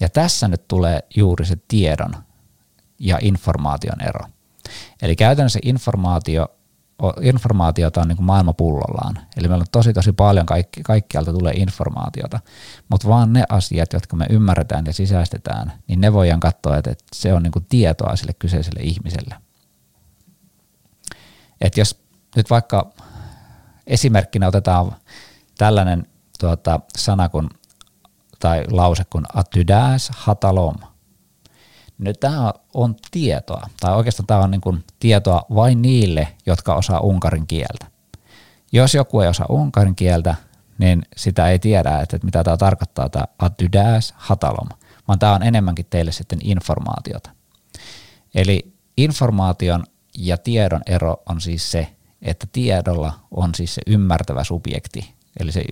ja 0.00 0.08
tässä 0.08 0.48
nyt 0.48 0.68
tulee 0.68 1.00
juuri 1.16 1.46
se 1.46 1.56
tiedon 1.68 2.14
ja 2.98 3.18
informaation 3.22 4.02
ero. 4.08 4.26
Eli 5.02 5.16
käytännössä 5.16 5.58
informaatio, 5.62 6.48
informaatiota 7.20 8.00
on 8.00 8.08
niin 8.08 8.16
kuin 8.16 8.26
maailma 8.26 8.52
pullollaan. 8.52 9.18
Eli 9.36 9.48
meillä 9.48 9.62
on 9.62 9.66
tosi 9.72 9.92
tosi 9.92 10.12
paljon, 10.12 10.46
kaikki, 10.46 10.82
kaikkialta 10.82 11.32
tulee 11.32 11.52
informaatiota, 11.52 12.40
mutta 12.88 13.08
vaan 13.08 13.32
ne 13.32 13.44
asiat, 13.48 13.92
jotka 13.92 14.16
me 14.16 14.26
ymmärretään 14.30 14.86
ja 14.86 14.92
sisäistetään, 14.92 15.72
niin 15.88 16.00
ne 16.00 16.12
voidaan 16.12 16.40
katsoa, 16.40 16.76
että, 16.76 16.90
että 16.90 17.04
se 17.14 17.34
on 17.34 17.42
niin 17.42 17.52
kuin 17.52 17.66
tietoa 17.68 18.16
sille 18.16 18.32
kyseiselle 18.38 18.80
ihmiselle. 18.82 19.34
Et 21.60 21.76
jos 21.76 22.02
nyt 22.36 22.50
vaikka 22.50 22.92
esimerkkinä 23.88 24.46
otetaan 24.46 24.92
tällainen 25.58 26.06
tuota, 26.40 26.80
sana 26.96 27.28
kuin 27.28 27.48
tai 28.38 28.64
lause 28.70 29.04
kuin 29.10 29.24
atydas 29.34 30.10
hatalom. 30.14 30.76
Nyt 31.98 32.20
tämä 32.20 32.52
on 32.74 32.96
tietoa, 33.10 33.68
tai 33.80 33.96
oikeastaan 33.96 34.26
tämä 34.26 34.40
on 34.40 34.50
niin 34.50 34.60
kuin 34.60 34.84
tietoa 35.00 35.42
vain 35.54 35.82
niille, 35.82 36.28
jotka 36.46 36.74
osaa 36.74 37.00
unkarin 37.00 37.46
kieltä. 37.46 37.86
Jos 38.72 38.94
joku 38.94 39.20
ei 39.20 39.28
osaa 39.28 39.46
unkarin 39.48 39.94
kieltä, 39.94 40.34
niin 40.78 41.02
sitä 41.16 41.48
ei 41.48 41.58
tiedä, 41.58 42.00
että 42.00 42.18
mitä 42.22 42.44
tämä 42.44 42.56
tarkoittaa, 42.56 43.08
tämä 43.08 43.24
atydas 43.38 44.14
hatalom, 44.16 44.68
vaan 45.08 45.18
tämä 45.18 45.34
on 45.34 45.42
enemmänkin 45.42 45.86
teille 45.90 46.12
sitten 46.12 46.38
informaatiota. 46.42 47.30
Eli 48.34 48.74
informaation 48.96 49.84
ja 50.18 50.38
tiedon 50.38 50.82
ero 50.86 51.22
on 51.26 51.40
siis 51.40 51.70
se, 51.70 51.96
että 52.22 52.46
tiedolla 52.52 53.12
on 53.30 53.54
siis 53.54 53.74
se 53.74 53.82
ymmärtävä 53.86 54.44
subjekti, 54.44 55.18
Eli 55.40 55.52
se 55.52 55.64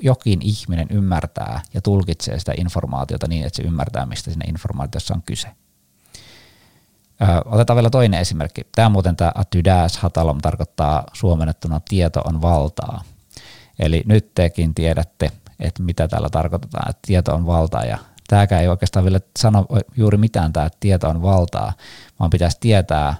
jokin 0.00 0.42
ihminen 0.42 0.86
ymmärtää 0.90 1.60
ja 1.74 1.80
tulkitsee 1.80 2.38
sitä 2.38 2.52
informaatiota 2.58 3.28
niin, 3.28 3.46
että 3.46 3.56
se 3.56 3.62
ymmärtää, 3.62 4.06
mistä 4.06 4.30
siinä 4.30 4.44
informaatiossa 4.48 5.14
on 5.14 5.22
kyse. 5.22 5.48
Ö, 7.22 7.26
otetaan 7.44 7.76
vielä 7.76 7.90
toinen 7.90 8.20
esimerkki. 8.20 8.62
Tämä 8.74 8.88
muuten 8.88 9.16
tämä 9.16 9.32
atydäs 9.34 9.96
hatalom 9.96 10.38
tarkoittaa 10.38 11.04
suomennettuna 11.12 11.80
tieto 11.88 12.20
on 12.24 12.42
valtaa. 12.42 13.02
Eli 13.78 14.02
nyt 14.06 14.34
tekin 14.34 14.74
tiedätte, 14.74 15.32
että 15.60 15.82
mitä 15.82 16.08
täällä 16.08 16.30
tarkoitetaan, 16.30 16.90
että 16.90 17.02
tieto 17.06 17.34
on 17.34 17.46
valtaa 17.46 17.84
ja 17.84 17.98
tämäkään 18.28 18.62
ei 18.62 18.68
oikeastaan 18.68 19.04
vielä 19.04 19.20
sano 19.38 19.66
juuri 19.96 20.16
mitään 20.18 20.52
tämä, 20.52 20.66
että 20.66 20.78
tieto 20.80 21.08
on 21.08 21.22
valtaa, 21.22 21.72
vaan 22.20 22.30
pitäisi 22.30 22.56
tietää, 22.60 23.14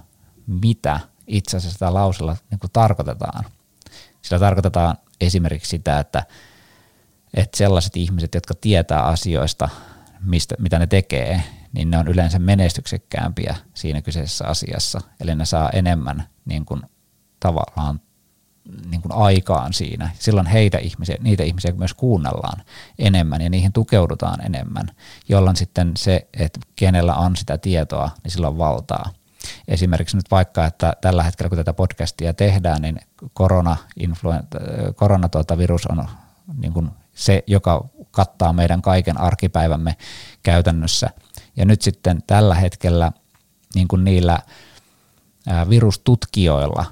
mitä 0.47 0.99
itse 1.27 1.57
asiassa 1.57 1.73
sitä 1.73 1.93
lausella 1.93 2.37
niin 2.51 2.59
tarkoitetaan. 2.73 3.45
Sillä 4.21 4.39
tarkoitetaan 4.39 4.97
esimerkiksi 5.21 5.69
sitä, 5.69 5.99
että, 5.99 6.23
että 7.33 7.57
sellaiset 7.57 7.97
ihmiset, 7.97 8.35
jotka 8.35 8.53
tietää 8.61 9.03
asioista, 9.03 9.69
mistä, 10.19 10.55
mitä 10.59 10.79
ne 10.79 10.87
tekee, 10.87 11.43
niin 11.73 11.91
ne 11.91 11.97
on 11.97 12.07
yleensä 12.07 12.39
menestyksekkäämpiä 12.39 13.55
siinä 13.73 14.01
kyseisessä 14.01 14.47
asiassa. 14.47 15.01
Eli 15.19 15.35
ne 15.35 15.45
saa 15.45 15.69
enemmän 15.69 16.27
niin 16.45 16.65
kuin, 16.65 16.81
tavallaan 17.39 17.99
niin 18.89 19.01
kuin 19.01 19.11
aikaan 19.11 19.73
siinä. 19.73 20.09
Silloin 20.19 20.47
heitä 20.47 20.77
ihmisiä, 20.77 21.17
niitä 21.19 21.43
ihmisiä 21.43 21.71
myös 21.71 21.93
kuunnellaan 21.93 22.63
enemmän 22.99 23.41
ja 23.41 23.49
niihin 23.49 23.73
tukeudutaan 23.73 24.45
enemmän, 24.45 24.87
jolloin 25.29 25.55
sitten 25.55 25.91
se, 25.97 26.27
että 26.33 26.59
kenellä 26.75 27.15
on 27.15 27.35
sitä 27.35 27.57
tietoa, 27.57 28.11
niin 28.23 28.31
silloin 28.31 28.57
valtaa. 28.57 29.09
Esimerkiksi 29.67 30.17
nyt 30.17 30.31
vaikka, 30.31 30.65
että 30.65 30.93
tällä 31.01 31.23
hetkellä 31.23 31.49
kun 31.49 31.57
tätä 31.57 31.73
podcastia 31.73 32.33
tehdään, 32.33 32.81
niin 32.81 32.99
korona, 33.33 33.77
korona 34.95 35.29
tuota, 35.29 35.57
virus 35.57 35.85
on 35.85 36.07
niin 36.57 36.73
kuin 36.73 36.89
se, 37.13 37.43
joka 37.47 37.85
kattaa 38.11 38.53
meidän 38.53 38.81
kaiken 38.81 39.19
arkipäivämme 39.19 39.95
käytännössä. 40.43 41.09
Ja 41.55 41.65
nyt 41.65 41.81
sitten 41.81 42.23
tällä 42.27 42.55
hetkellä 42.55 43.11
niin 43.75 43.87
kuin 43.87 44.03
niillä 44.03 44.39
virustutkijoilla 45.69 46.85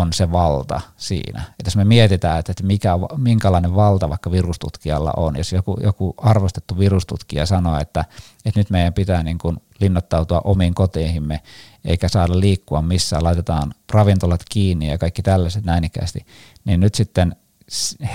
on 0.00 0.12
se 0.12 0.32
valta 0.32 0.80
siinä. 0.96 1.42
Että 1.50 1.66
jos 1.66 1.76
me 1.76 1.84
mietitään, 1.84 2.38
että 2.38 2.52
mikä, 2.62 2.92
minkälainen 3.16 3.74
valta 3.74 4.08
vaikka 4.08 4.30
virustutkijalla 4.30 5.12
on, 5.16 5.36
jos 5.36 5.52
joku, 5.52 5.76
joku 5.82 6.14
arvostettu 6.16 6.78
virustutkija 6.78 7.46
sanoo, 7.46 7.80
että, 7.80 8.04
että 8.44 8.60
nyt 8.60 8.70
meidän 8.70 8.92
pitää 8.92 9.22
niin 9.22 9.38
kuin 9.38 9.56
linnoittautua 9.80 10.40
omiin 10.44 10.74
koteihimme 10.74 11.40
eikä 11.84 12.08
saada 12.08 12.40
liikkua 12.40 12.82
missään, 12.82 13.24
laitetaan 13.24 13.74
ravintolat 13.92 14.40
kiinni 14.50 14.88
ja 14.88 14.98
kaikki 14.98 15.22
tällaiset 15.22 15.64
näinikästi, 15.64 16.26
niin 16.64 16.80
nyt 16.80 16.94
sitten 16.94 17.36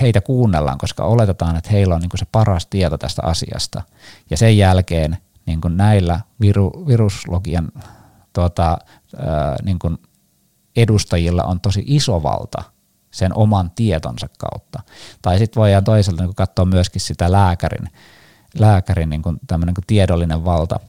heitä 0.00 0.20
kuunnellaan, 0.20 0.78
koska 0.78 1.04
oletetaan, 1.04 1.56
että 1.56 1.70
heillä 1.70 1.94
on 1.94 2.00
niin 2.00 2.08
kuin 2.08 2.18
se 2.18 2.26
paras 2.32 2.66
tieto 2.66 2.98
tästä 2.98 3.22
asiasta. 3.24 3.82
Ja 4.30 4.36
sen 4.36 4.58
jälkeen 4.58 5.18
niin 5.46 5.60
kuin 5.60 5.76
näillä 5.76 6.20
viru, 6.40 6.84
viruslogian 6.86 7.68
tuota, 8.32 8.78
ää, 9.16 9.56
niin 9.64 9.78
kuin 9.78 9.98
edustajilla 10.82 11.44
on 11.44 11.60
tosi 11.60 11.84
iso 11.86 12.22
valta 12.22 12.62
sen 13.10 13.36
oman 13.36 13.70
tietonsa 13.70 14.28
kautta. 14.38 14.82
Tai 15.22 15.38
sitten 15.38 15.60
voidaan 15.60 15.84
toisaalta 15.84 16.22
niin 16.22 16.34
katsoa 16.34 16.64
myöskin 16.64 17.00
sitä 17.00 17.32
lääkärin, 17.32 17.88
lääkärin 18.58 19.10
niin 19.10 19.22
kuin 19.22 19.40
kuin 19.48 19.84
tiedollinen 19.86 20.44
valta, 20.44 20.80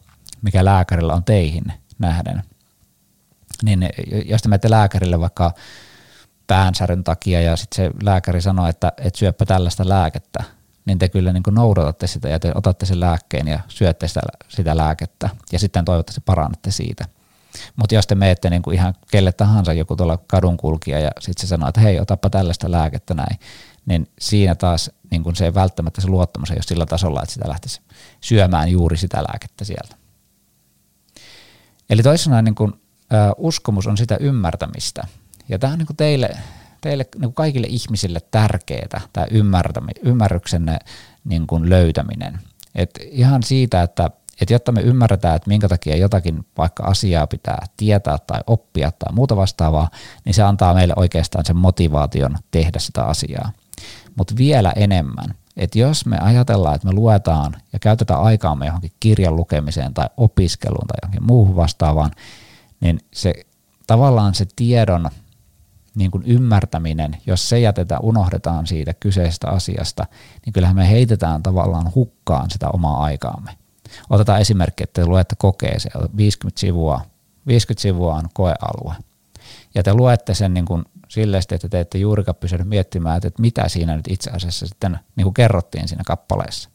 mikä 0.42 0.66
lääkärillä 0.66 1.14
on 1.14 1.24
teihin 1.24 1.74
nähden. 2.00 2.44
Niin 3.64 3.90
jos 4.26 4.42
te 4.42 4.50
menette 4.50 4.70
lääkärille 4.70 5.20
vaikka 5.20 5.54
päänsäryn 6.48 7.04
takia 7.04 7.42
ja 7.42 7.56
sitten 7.56 7.76
se 7.76 7.92
lääkäri 8.04 8.42
sanoo, 8.42 8.68
että 8.68 8.92
et 8.98 9.16
syöppä 9.16 9.46
tällaista 9.46 9.90
lääkettä, 9.90 10.44
niin 10.86 11.00
te 11.00 11.10
kyllä 11.10 11.34
niin 11.34 11.44
noudatatte 11.52 12.08
sitä 12.08 12.30
ja 12.30 12.40
te 12.40 12.52
otatte 12.56 12.86
sen 12.86 13.00
lääkkeen 13.00 13.48
ja 13.48 13.60
syötte 13.68 14.08
sitä, 14.08 14.22
sitä 14.48 14.78
lääkettä 14.78 15.30
ja 15.52 15.60
sitten 15.60 15.86
toivottavasti 15.86 16.22
parannatte 16.26 16.72
siitä– 16.72 17.06
mutta 17.76 17.96
jos 17.96 18.08
te 18.08 18.16
menette 18.16 18.50
niin 18.50 18.74
ihan 18.74 18.94
kelle 19.12 19.32
tahansa 19.32 19.74
joku 19.74 19.96
tuolla 19.96 20.18
kadun 20.28 20.58
kulkija 20.58 21.00
ja 21.00 21.12
sitten 21.20 21.42
se 21.42 21.48
sanoo, 21.48 21.70
että 21.70 21.82
hei, 21.82 22.00
otapa 22.00 22.30
tällaista 22.30 22.72
lääkettä 22.72 23.14
näin, 23.14 23.40
niin 23.86 24.12
siinä 24.20 24.56
taas 24.56 24.92
niin 25.12 25.24
kuin 25.24 25.36
se 25.36 25.46
ei 25.46 25.54
välttämättä 25.54 26.02
se 26.02 26.08
luottamus 26.08 26.52
ei 26.52 26.56
ole 26.56 26.64
sillä 26.64 26.86
tasolla, 26.86 27.24
että 27.24 27.34
sitä 27.34 27.50
lähtisi 27.50 27.82
syömään 28.22 28.72
juuri 28.72 28.98
sitä 28.98 29.18
lääkettä 29.18 29.66
sieltä. 29.66 29.96
Eli 31.90 32.04
toisin 32.04 32.34
niin 32.44 32.56
kuin, 32.56 32.74
ä, 33.14 33.34
uskomus 33.38 33.88
on 33.88 33.98
sitä 33.98 34.18
ymmärtämistä. 34.20 35.08
Ja 35.50 35.60
tämä 35.60 35.74
on 35.74 35.80
niin 35.80 35.98
teille, 35.98 36.30
teille 36.82 37.06
niin 37.16 37.22
kuin 37.22 37.34
kaikille 37.34 37.68
ihmisille 37.70 38.20
tärkeää, 38.32 39.02
tämä 39.14 39.28
ymmärryksenne 40.04 40.80
niin 41.24 41.48
löytäminen. 41.62 42.40
Et 42.76 42.90
ihan 43.02 43.44
siitä, 43.44 43.82
että 43.82 44.10
että 44.42 44.54
jotta 44.54 44.72
me 44.72 44.82
ymmärretään, 44.82 45.36
että 45.36 45.50
minkä 45.50 45.68
takia 45.68 45.96
jotakin 45.96 46.46
vaikka 46.58 46.84
asiaa 46.84 47.28
pitää 47.28 47.66
tietää 47.78 48.18
tai 48.28 48.40
oppia 48.48 48.92
tai 48.92 49.14
muuta 49.14 49.36
vastaavaa, 49.36 49.90
niin 50.26 50.34
se 50.34 50.44
antaa 50.44 50.74
meille 50.74 50.94
oikeastaan 50.98 51.46
sen 51.46 51.58
motivaation 51.58 52.38
tehdä 52.52 52.80
sitä 52.80 53.04
asiaa. 53.04 53.52
Mutta 54.16 54.34
vielä 54.38 54.74
enemmän, 54.76 55.36
että 55.58 55.80
jos 55.80 56.06
me 56.06 56.18
ajatellaan, 56.20 56.76
että 56.76 56.88
me 56.88 56.94
luetaan 56.94 57.56
ja 57.74 57.80
käytetään 57.80 58.22
aikaamme 58.22 58.66
johonkin 58.66 58.92
kirjan 59.00 59.36
lukemiseen 59.36 59.94
tai 59.94 60.10
opiskeluun 60.18 60.88
tai 60.88 60.98
johonkin 61.02 61.24
muuhun 61.24 61.56
vastaavaan, 61.56 62.12
niin 62.82 63.00
se 63.14 63.34
tavallaan 63.88 64.36
se 64.36 64.46
tiedon 64.56 65.10
niin 65.96 66.12
kuin 66.12 66.24
ymmärtäminen, 66.26 67.18
jos 67.26 67.50
se 67.50 67.60
jätetään, 67.60 68.04
unohdetaan 68.04 68.68
siitä 68.68 68.94
kyseisestä 68.94 69.48
asiasta, 69.48 70.06
niin 70.46 70.54
kyllähän 70.54 70.76
me 70.76 70.90
heitetään 70.90 71.44
tavallaan 71.44 71.92
hukkaan 71.96 72.50
sitä 72.50 72.70
omaa 72.70 73.04
aikaamme. 73.04 73.59
Otetaan 74.10 74.42
esimerkki, 74.42 74.84
että 74.84 75.02
te 75.02 75.08
luette 75.08 75.36
kokeeseen, 75.38 76.10
50 76.18 76.60
sivua, 76.60 77.02
50 77.48 77.82
sivua 77.82 78.16
on 78.16 78.30
koealue. 78.34 78.96
Ja 79.76 79.84
te 79.84 79.94
luette 79.94 80.34
sen 80.34 80.54
niin 80.54 80.66
kuin 80.66 80.86
silleen, 81.08 81.44
että 81.52 81.70
te 81.70 81.80
ette 81.80 81.98
juurikaan 81.98 82.36
pysynyt 82.36 82.68
miettimään, 82.68 83.18
että 83.18 83.42
mitä 83.42 83.70
siinä 83.70 83.96
nyt 83.96 84.08
itse 84.10 84.32
asiassa 84.32 84.68
sitten 84.68 85.00
niin 85.16 85.24
kuin 85.26 85.34
kerrottiin 85.34 85.88
siinä 85.88 86.04
kappaleessa. 86.06 86.70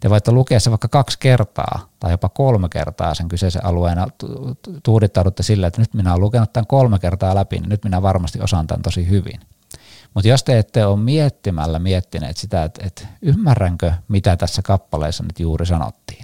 Te 0.00 0.10
voitte 0.10 0.32
lukea 0.32 0.60
se 0.60 0.70
vaikka 0.70 0.88
kaksi 0.88 1.18
kertaa 1.18 1.88
tai 2.00 2.10
jopa 2.10 2.28
kolme 2.28 2.68
kertaa 2.68 3.14
sen 3.14 3.28
kyseisen 3.28 3.64
alueen 3.64 3.98
tuudittaudutte 4.82 5.42
sillä, 5.42 5.66
että 5.66 5.80
nyt 5.80 5.94
minä 5.94 6.10
olen 6.10 6.20
lukenut 6.20 6.52
tämän 6.52 6.66
kolme 6.66 6.98
kertaa 6.98 7.34
läpi, 7.34 7.58
niin 7.58 7.68
nyt 7.68 7.84
minä 7.84 8.02
varmasti 8.02 8.40
osaan 8.40 8.66
tämän 8.66 8.82
tosi 8.82 9.08
hyvin. 9.08 9.40
Mutta 10.14 10.28
jos 10.28 10.44
te 10.44 10.58
ette 10.58 10.86
ole 10.86 11.00
miettimällä 11.00 11.78
miettineet 11.78 12.36
sitä, 12.36 12.64
että, 12.64 12.86
että 12.86 13.06
ymmärränkö, 13.22 13.92
mitä 14.08 14.36
tässä 14.36 14.62
kappaleessa 14.62 15.22
nyt 15.22 15.40
juuri 15.40 15.66
sanottiin, 15.66 16.19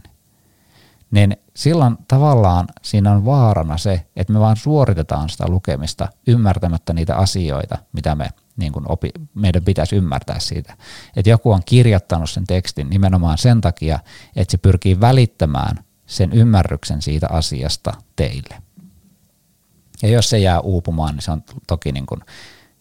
niin 1.11 1.37
silloin 1.57 1.97
tavallaan 2.09 2.67
siinä 2.83 3.13
on 3.13 3.25
vaarana 3.25 3.79
se, 3.79 4.07
että 4.17 4.33
me 4.33 4.41
vaan 4.41 4.57
suoritetaan 4.57 5.29
sitä 5.29 5.49
lukemista 5.49 6.09
ymmärtämättä 6.27 6.93
niitä 6.93 7.17
asioita, 7.17 7.79
mitä 7.93 8.15
me 8.15 8.29
niin 8.57 8.73
kuin 8.73 8.85
opi, 8.89 9.11
meidän 9.35 9.65
pitäisi 9.65 9.97
ymmärtää 9.97 10.39
siitä. 10.39 10.77
Että 11.17 11.31
joku 11.31 11.53
on 11.53 11.63
kirjoittanut 11.67 12.31
sen 12.31 12.47
tekstin 12.47 12.91
nimenomaan 12.91 13.39
sen 13.39 13.61
takia, 13.61 13.99
että 14.37 14.53
se 14.53 14.59
pyrkii 14.59 15.01
välittämään 15.01 15.85
sen 16.07 16.33
ymmärryksen 16.33 17.03
siitä 17.03 17.27
asiasta 17.31 17.93
teille. 18.17 18.63
Ja 20.03 20.09
jos 20.09 20.31
se 20.31 20.39
jää 20.39 20.61
uupumaan, 20.61 21.15
niin 21.15 21.23
se 21.23 21.31
on 21.31 21.43
toki 21.67 21.93
niin 21.93 22.07
kuin 22.07 22.21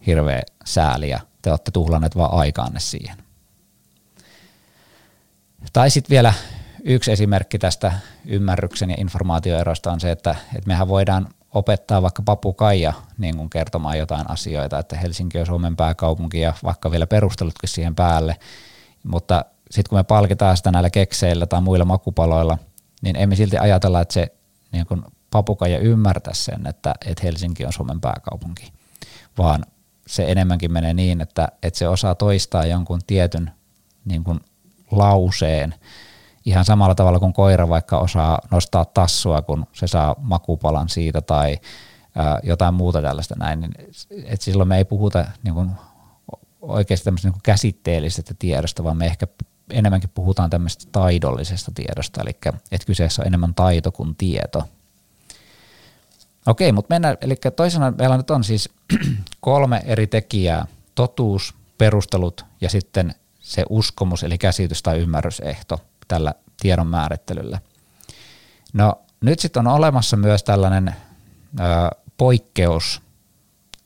hirveä 0.08 0.42
sääli 0.66 1.10
ja 1.10 1.20
te 1.42 1.50
olette 1.50 1.72
tuhlanneet 1.72 2.16
vaan 2.16 2.34
aikaanne 2.34 2.80
siihen. 2.80 3.18
Tai 5.74 5.90
sitten 5.90 6.10
vielä 6.10 6.34
yksi 6.86 7.12
esimerkki 7.12 7.60
tästä 7.60 7.92
ymmärryksen 8.26 8.90
ja 8.90 8.96
informaatioerosta 9.00 9.92
on 9.92 10.00
se, 10.00 10.12
että, 10.12 10.36
että 10.56 10.68
mehän 10.68 10.88
voidaan 10.88 11.28
opettaa 11.54 12.02
vaikka 12.02 12.24
papukaija 12.26 12.94
niin 13.18 13.38
kuin 13.38 13.50
kertomaan 13.50 13.98
jotain 13.98 14.30
asioita, 14.30 14.80
että 14.80 14.98
Helsinki 14.98 15.40
on 15.40 15.46
Suomen 15.46 15.76
pääkaupunki 15.76 16.40
ja 16.40 16.54
vaikka 16.64 16.92
vielä 16.92 17.08
perustelutkin 17.08 17.70
siihen 17.70 17.96
päälle, 17.96 18.36
mutta 19.04 19.46
sitten 19.72 19.90
kun 19.90 20.00
me 20.00 20.04
palkitaan 20.04 20.58
sitä 20.58 20.72
näillä 20.72 20.90
kekseillä 20.90 21.46
tai 21.46 21.62
muilla 21.62 21.86
makupaloilla, 21.86 22.58
niin 23.02 23.16
emme 23.16 23.36
silti 23.36 23.58
ajatella, 23.58 24.02
että 24.02 24.14
se 24.14 24.28
niin 24.72 24.86
kuin 24.86 25.04
papukaija 25.32 25.80
ymmärtää 25.80 26.34
sen, 26.34 26.68
että, 26.68 26.94
että 27.06 27.24
Helsinki 27.24 27.66
on 27.66 27.74
Suomen 27.74 28.02
pääkaupunki, 28.02 28.74
vaan 29.38 29.66
se 30.08 30.32
enemmänkin 30.32 30.72
menee 30.72 30.94
niin, 30.94 31.22
että, 31.22 31.48
että 31.64 31.78
se 31.80 31.88
osaa 31.88 32.16
toistaa 32.16 32.66
jonkun 32.66 33.02
tietyn 33.08 33.52
niin 34.06 34.24
kuin 34.24 34.40
lauseen 34.92 35.76
ihan 36.46 36.66
samalla 36.66 36.96
tavalla 36.96 37.20
kuin 37.20 37.34
koira 37.34 37.70
vaikka 37.70 37.98
osaa 37.98 38.40
nostaa 38.52 38.86
tassua, 38.86 39.42
kun 39.42 39.66
se 39.74 39.88
saa 39.88 40.16
makupalan 40.20 40.90
siitä 40.90 41.22
tai 41.22 41.58
jotain 42.44 42.74
muuta 42.74 43.02
tällaista 43.02 43.36
näin, 43.38 43.60
niin 43.60 43.74
et 44.26 44.42
silloin 44.42 44.70
me 44.70 44.78
ei 44.78 44.86
puhuta 44.86 45.26
niin 45.44 45.54
kuin 45.54 45.72
oikeasti 46.62 47.04
tämmöisestä 47.06 47.30
niin 47.30 47.42
käsitteellisestä 47.44 48.34
tiedosta, 48.40 48.84
vaan 48.84 48.98
me 48.98 49.06
ehkä 49.06 49.28
enemmänkin 49.70 50.10
puhutaan 50.14 50.50
tämmöisestä 50.50 50.86
taidollisesta 50.92 51.72
tiedosta, 51.76 52.22
eli 52.22 52.32
että 52.72 52.88
kyseessä 52.88 53.22
on 53.22 53.28
enemmän 53.28 53.54
taito 53.54 53.92
kuin 53.92 54.16
tieto. 54.16 54.64
Okei, 56.48 56.72
mutta 56.72 56.94
mennään, 56.94 57.18
eli 57.22 57.36
toisena 57.56 57.92
meillä 57.92 58.18
nyt 58.18 58.30
on 58.30 58.44
siis 58.44 58.70
kolme 59.40 59.82
eri 59.86 60.08
tekijää, 60.08 60.68
totuus, 60.96 61.56
perustelut 61.78 62.46
ja 62.62 62.70
sitten 62.70 63.16
se 63.40 63.66
uskomus 63.70 64.24
eli 64.24 64.38
käsitys 64.38 64.84
tai 64.84 65.00
ymmärrysehto 65.00 65.80
tällä 66.08 66.34
tiedon 66.62 66.88
määrittelyllä. 66.88 67.60
No 68.74 69.02
nyt 69.22 69.40
sitten 69.40 69.68
on 69.68 69.76
olemassa 69.76 70.18
myös 70.18 70.44
tällainen 70.44 70.96
ö, 71.60 71.64
poikkeus. 72.18 73.02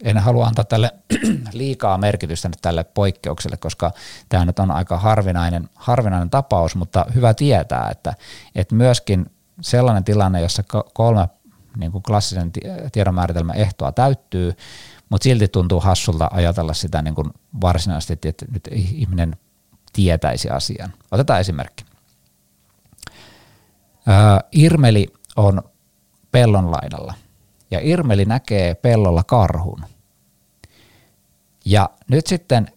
En 0.04 0.18
halua 0.18 0.46
antaa 0.46 0.66
tälle 0.66 0.92
liikaa 1.54 1.98
merkitystä 1.98 2.50
nyt 2.50 2.62
tälle 2.62 2.84
poikkeukselle, 2.84 3.58
koska 3.58 3.92
tämä 4.30 4.46
nyt 4.46 4.60
on 4.60 4.72
aika 4.72 4.98
harvinainen, 4.98 5.70
harvinainen 5.76 6.30
tapaus, 6.30 6.76
mutta 6.76 7.06
hyvä 7.16 7.34
tietää, 7.34 7.90
että, 7.90 8.14
että 8.56 8.76
myöskin 8.76 9.26
sellainen 9.62 10.04
tilanne, 10.04 10.42
jossa 10.42 10.64
kolme 10.94 11.28
niin 11.78 11.92
kuin 11.92 12.04
klassisen 12.04 12.52
tiedonmääritelmän 12.92 13.56
ehtoa 13.56 13.92
täyttyy, 13.92 14.54
mutta 15.10 15.24
silti 15.24 15.48
tuntuu 15.48 15.80
hassulta 15.80 16.30
ajatella 16.32 16.74
sitä 16.74 17.02
niin 17.02 17.16
kuin 17.16 17.30
varsinaisesti, 17.62 18.28
että 18.28 18.46
nyt 18.52 18.68
ihminen 18.72 19.38
tietäisi 19.94 20.50
asian. 20.50 20.94
Otetaan 21.12 21.40
esimerkki. 21.40 21.89
Irmeli 24.52 25.08
on 25.36 25.62
pellon 26.32 26.72
laidalla 26.72 27.14
ja 27.72 27.80
Irmeli 27.84 28.26
näkee 28.26 28.76
pellolla 28.76 29.24
karhun. 29.24 29.86
Ja 31.66 31.90
nyt 32.08 32.28
sitten 32.28 32.68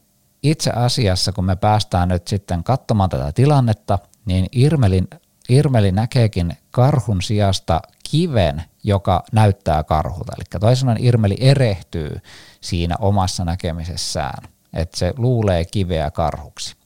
itse 0.42 0.70
asiassa, 0.70 1.32
kun 1.32 1.44
me 1.44 1.56
päästään 1.56 2.08
nyt 2.08 2.28
sitten 2.28 2.64
katsomaan 2.64 3.10
tätä 3.10 3.32
tilannetta, 3.32 3.98
niin 4.24 4.46
Irmelin, 4.52 5.08
Irmeli 5.48 5.92
näkeekin 5.92 6.56
karhun 6.70 7.22
sijasta 7.22 7.82
kiven, 8.10 8.62
joka 8.84 9.24
näyttää 9.32 9.84
karhulta. 9.84 10.32
Eli 10.36 10.60
toisin 10.60 10.88
Irmeli 10.98 11.36
erehtyy 11.40 12.20
siinä 12.60 12.96
omassa 12.98 13.44
näkemisessään, 13.44 14.48
että 14.72 14.98
se 14.98 15.14
luulee 15.16 15.64
kiveä 15.64 16.10
karhuksi. 16.10 16.76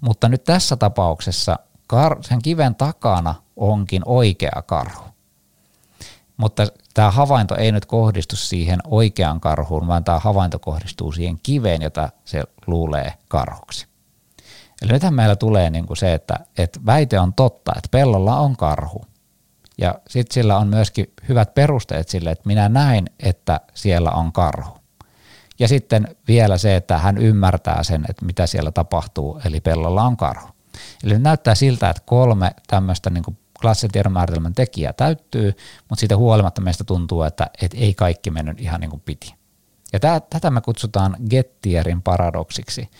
Mutta 0.00 0.28
nyt 0.28 0.44
tässä 0.44 0.76
tapauksessa 0.76 1.58
kar- 1.92 2.22
sen 2.28 2.42
kiven 2.42 2.74
takana 2.74 3.34
onkin 3.56 4.02
oikea 4.06 4.62
karhu. 4.66 5.02
Mutta 6.36 6.66
tämä 6.94 7.10
havainto 7.10 7.56
ei 7.56 7.72
nyt 7.72 7.86
kohdistu 7.86 8.36
siihen 8.36 8.78
oikeaan 8.84 9.40
karhuun, 9.40 9.86
vaan 9.86 10.04
tämä 10.04 10.18
havainto 10.18 10.58
kohdistuu 10.58 11.12
siihen 11.12 11.38
kiveen, 11.42 11.82
jota 11.82 12.08
se 12.24 12.42
luulee 12.66 13.12
karhuksi. 13.28 13.86
Eli 14.82 14.92
nythän 14.92 15.14
meillä 15.14 15.36
tulee 15.36 15.70
niin 15.70 15.86
kuin 15.86 15.96
se, 15.96 16.14
että, 16.14 16.34
että 16.58 16.80
väite 16.86 17.20
on 17.20 17.34
totta, 17.34 17.72
että 17.76 17.88
pellolla 17.90 18.36
on 18.36 18.56
karhu. 18.56 19.04
Ja 19.78 19.94
sitten 20.08 20.34
sillä 20.34 20.58
on 20.58 20.68
myöskin 20.68 21.12
hyvät 21.28 21.54
perusteet 21.54 22.08
sille, 22.08 22.30
että 22.30 22.46
minä 22.46 22.68
näin, 22.68 23.06
että 23.20 23.60
siellä 23.74 24.10
on 24.10 24.32
karhu. 24.32 24.78
Ja 25.58 25.68
sitten 25.68 26.16
vielä 26.28 26.58
se, 26.58 26.76
että 26.76 26.98
hän 26.98 27.18
ymmärtää 27.18 27.82
sen, 27.82 28.04
että 28.08 28.24
mitä 28.24 28.46
siellä 28.46 28.70
tapahtuu, 28.70 29.40
eli 29.44 29.60
pellolla 29.60 30.02
on 30.02 30.16
karhu. 30.16 30.48
Eli 31.04 31.18
näyttää 31.18 31.54
siltä, 31.54 31.90
että 31.90 32.02
kolme 32.06 32.50
tämmöistä 32.66 33.10
niin 33.10 33.24
klassisen 33.60 33.90
tiedonmääritelmän 33.90 34.54
tekijää 34.54 34.92
täyttyy, 34.92 35.52
mutta 35.88 36.00
siitä 36.00 36.16
huolimatta 36.16 36.60
meistä 36.60 36.84
tuntuu, 36.84 37.22
että, 37.22 37.50
että 37.62 37.76
ei 37.80 37.94
kaikki 37.94 38.30
mennyt 38.30 38.60
ihan 38.60 38.80
niin 38.80 38.90
kuin 38.90 39.02
piti. 39.04 39.34
Ja 39.92 40.20
tätä 40.30 40.50
me 40.50 40.60
kutsutaan 40.60 41.16
Gettierin 41.30 42.02
paradoksiksi. 42.02 42.90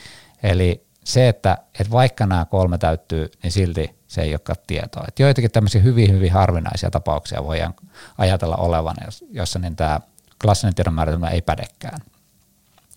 Eli 0.43 0.87
se, 1.05 1.29
että, 1.29 1.59
että 1.81 1.91
vaikka 1.91 2.27
nämä 2.27 2.45
kolme 2.45 2.79
täyttyy, 2.79 3.31
niin 3.43 3.53
silti 3.53 3.97
se 4.07 4.23
ei 4.23 4.33
olekaan 4.33 4.57
tietoa. 4.67 5.05
Että 5.09 5.23
joitakin 5.23 5.51
tämmöisiä 5.51 5.83
hyvin, 5.83 6.13
hyvin 6.13 6.33
harvinaisia 6.33 6.91
tapauksia 6.91 7.45
voidaan 7.45 7.75
ajatella 8.19 8.57
olevan, 8.57 8.97
jossa 9.31 9.59
niin 9.59 9.77
tämä 9.77 10.01
klassinen 10.43 10.75
tiedonmääritelmä 10.75 11.29
ei 11.29 11.43
pädekään. 11.43 11.99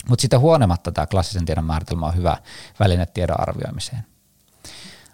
Mutta 0.09 0.21
sitä 0.21 0.39
huolimatta 0.39 0.91
tämä 0.91 1.07
klassisen 1.07 1.45
tiedon 1.45 1.65
määritelmä 1.65 2.05
on 2.05 2.15
hyvä 2.15 2.37
väline 2.79 3.05
tiedon 3.05 3.39
arvioimiseen. 3.39 4.05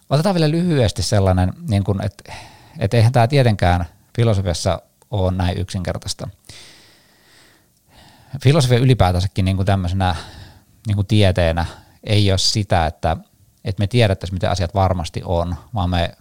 Otetaan 0.10 0.36
vielä 0.36 0.52
lyhyesti 0.52 1.04
sellainen, 1.04 1.54
niin 1.70 1.84
kun, 1.84 2.06
että 2.06 2.34
et 2.80 2.94
eihän 2.94 3.12
tämä 3.12 3.28
tietenkään 3.28 3.86
filosofiassa 4.16 4.82
ole 5.12 5.32
näin 5.32 5.58
yksinkertaista. 5.58 6.28
Filosofia 8.44 8.80
ylipäätänsäkin 8.80 9.46
niin 9.46 9.56
kuin 9.56 9.66
tämmöisenä 9.66 10.16
niin 10.88 10.96
kuin 10.96 11.08
tieteenä 11.08 11.66
ei 12.04 12.32
ole 12.32 12.38
sitä, 12.38 12.86
että, 12.86 13.18
että 13.66 13.82
me 13.82 13.88
tiedettäisiin, 13.88 14.36
miten 14.36 14.50
asiat 14.50 14.74
varmasti 14.74 15.22
on, 15.26 15.56
vaan 15.74 15.90
me 15.90 16.12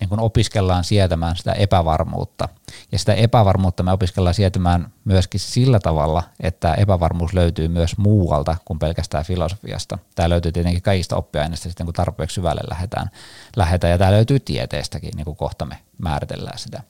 niin 0.00 0.08
kuin 0.08 0.20
opiskellaan 0.20 0.84
sietämään 0.84 1.36
sitä 1.36 1.52
epävarmuutta. 1.52 2.48
Ja 2.92 2.98
sitä 2.98 3.14
epävarmuutta 3.14 3.82
me 3.82 3.92
opiskellaan 3.92 4.34
sietämään 4.34 4.92
myöskin 5.04 5.40
sillä 5.40 5.80
tavalla, 5.80 6.22
että 6.40 6.74
epävarmuus 6.74 7.34
löytyy 7.34 7.68
myös 7.68 7.98
muualta 7.98 8.56
kuin 8.64 8.78
pelkästään 8.78 9.24
filosofiasta. 9.24 9.98
Tämä 10.14 10.28
löytyy 10.28 10.52
tietenkin 10.52 10.82
kaikista 10.82 11.16
oppiaineista 11.16 11.68
sitten, 11.68 11.86
kun 11.86 11.94
tarpeeksi 11.94 12.34
syvälle 12.34 12.62
lähdetään, 12.70 13.10
lähdetään 13.56 13.90
ja 13.90 13.98
tämä 13.98 14.12
löytyy 14.12 14.40
tieteestäkin, 14.40 15.10
niin 15.16 15.24
kuin 15.24 15.36
kohta 15.36 15.66
me 15.66 15.78
määritellään 15.98 16.58
sitä. 16.58 16.82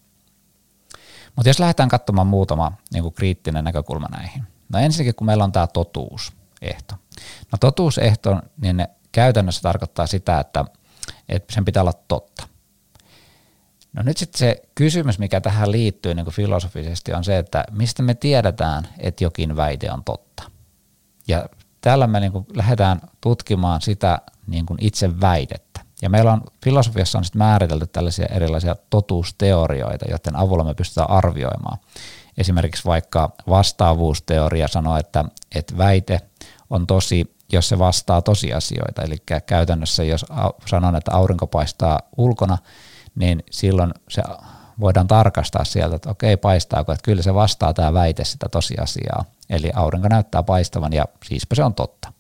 Mutta 1.37 1.49
jos 1.49 1.61
lähdetään 1.61 1.89
katsomaan 1.89 2.27
muutama 2.27 2.73
niin 2.93 3.03
kuin 3.03 3.15
kriittinen 3.15 3.65
näkökulma 3.65 4.09
näihin. 4.11 4.43
No 4.69 4.79
ensinnäkin, 4.79 5.15
kun 5.15 5.27
meillä 5.27 5.45
on 5.45 5.53
tämä 5.53 5.67
totuusehto. 5.67 6.95
No 7.53 7.59
totuusehto, 7.61 8.41
niin 8.61 8.89
käytännössä 9.13 9.63
tarkoittaa 9.63 10.07
sitä, 10.07 10.41
että, 10.41 10.65
että 11.29 11.55
sen 11.55 11.65
pitää 11.65 11.83
olla 11.83 11.93
totta. 11.93 12.54
No 13.95 14.03
nyt 14.03 14.17
sitten 14.17 14.39
se 14.39 14.63
kysymys, 14.75 15.19
mikä 15.19 15.41
tähän 15.41 15.73
liittyy 15.73 16.15
niin 16.15 16.25
kuin 16.25 16.35
filosofisesti, 16.35 17.13
on 17.13 17.25
se, 17.25 17.39
että 17.39 17.65
mistä 17.71 18.03
me 18.03 18.15
tiedetään, 18.15 18.89
että 18.99 19.25
jokin 19.25 19.57
väite 19.57 19.93
on 19.93 20.05
totta. 20.05 20.43
Ja 21.29 21.49
täällä 21.81 22.07
me 22.07 22.21
niin 22.21 22.33
kuin 22.33 22.47
lähdetään 22.55 23.01
tutkimaan 23.21 23.81
sitä 23.81 24.19
niin 24.47 24.67
kuin 24.67 24.79
itse 24.81 25.21
väitettä. 25.21 25.81
Ja 26.03 26.11
meillä 26.11 26.33
on 26.33 26.43
filosofiassa 26.65 27.19
on 27.19 27.25
sitten 27.25 27.39
määritelty 27.39 27.87
tällaisia 27.87 28.27
erilaisia 28.27 28.77
totuusteorioita, 28.91 30.05
joiden 30.11 30.37
avulla 30.37 30.65
me 30.65 30.75
pystytään 30.75 31.11
arvioimaan. 31.11 31.79
Esimerkiksi 32.39 32.85
vaikka 32.85 33.33
vastaavuusteoria 33.49 34.69
sanoo, 34.69 34.97
että, 34.97 35.25
että 35.55 35.79
väite 35.79 36.21
on 36.71 36.87
tosi, 36.87 37.37
jos 37.53 37.69
se 37.69 37.79
vastaa 37.79 38.23
tosiasioita. 38.23 39.03
Eli 39.03 39.17
käytännössä 39.47 40.05
jos 40.05 40.27
sanon, 40.67 40.97
että 40.97 41.13
aurinko 41.15 41.47
paistaa 41.47 42.01
ulkona, 42.17 42.59
niin 43.15 43.45
silloin 43.51 43.95
se 44.09 44.23
voidaan 44.81 45.07
tarkastaa 45.07 45.65
sieltä, 45.65 45.97
että 45.97 46.11
okei, 46.11 46.37
paistaako, 46.37 46.93
että 46.93 47.05
kyllä 47.05 47.23
se 47.23 47.35
vastaa 47.35 47.75
tämä 47.75 47.93
väite 47.93 48.25
sitä 48.25 48.47
tosiasiaa. 48.49 49.25
Eli 49.51 49.71
aurinko 49.75 50.09
näyttää 50.09 50.43
paistavan 50.43 50.93
ja 50.93 51.05
siispä 51.25 51.55
se 51.55 51.65
on 51.65 51.75
totta. 51.75 52.13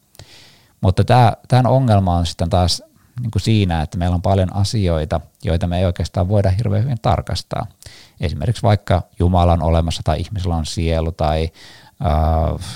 Mutta 0.80 1.04
tämä, 1.04 1.32
tämän 1.48 1.66
ongelma 1.66 2.16
on 2.16 2.26
sitten 2.26 2.50
taas 2.50 2.82
niin 3.20 3.30
kuin 3.30 3.42
siinä, 3.42 3.82
että 3.82 3.98
meillä 3.98 4.14
on 4.14 4.22
paljon 4.22 4.56
asioita, 4.56 5.20
joita 5.44 5.66
me 5.66 5.78
ei 5.78 5.84
oikeastaan 5.84 6.28
voida 6.28 6.50
hirveän 6.50 6.84
hyvin 6.84 6.98
tarkastaa. 7.02 7.66
Esimerkiksi 8.20 8.62
vaikka 8.62 9.02
Jumala 9.18 9.52
on 9.52 9.62
olemassa 9.62 10.02
tai 10.04 10.20
ihmisellä 10.20 10.56
on 10.56 10.66
sielu 10.66 11.12
tai 11.12 11.50
äh, 12.06 12.66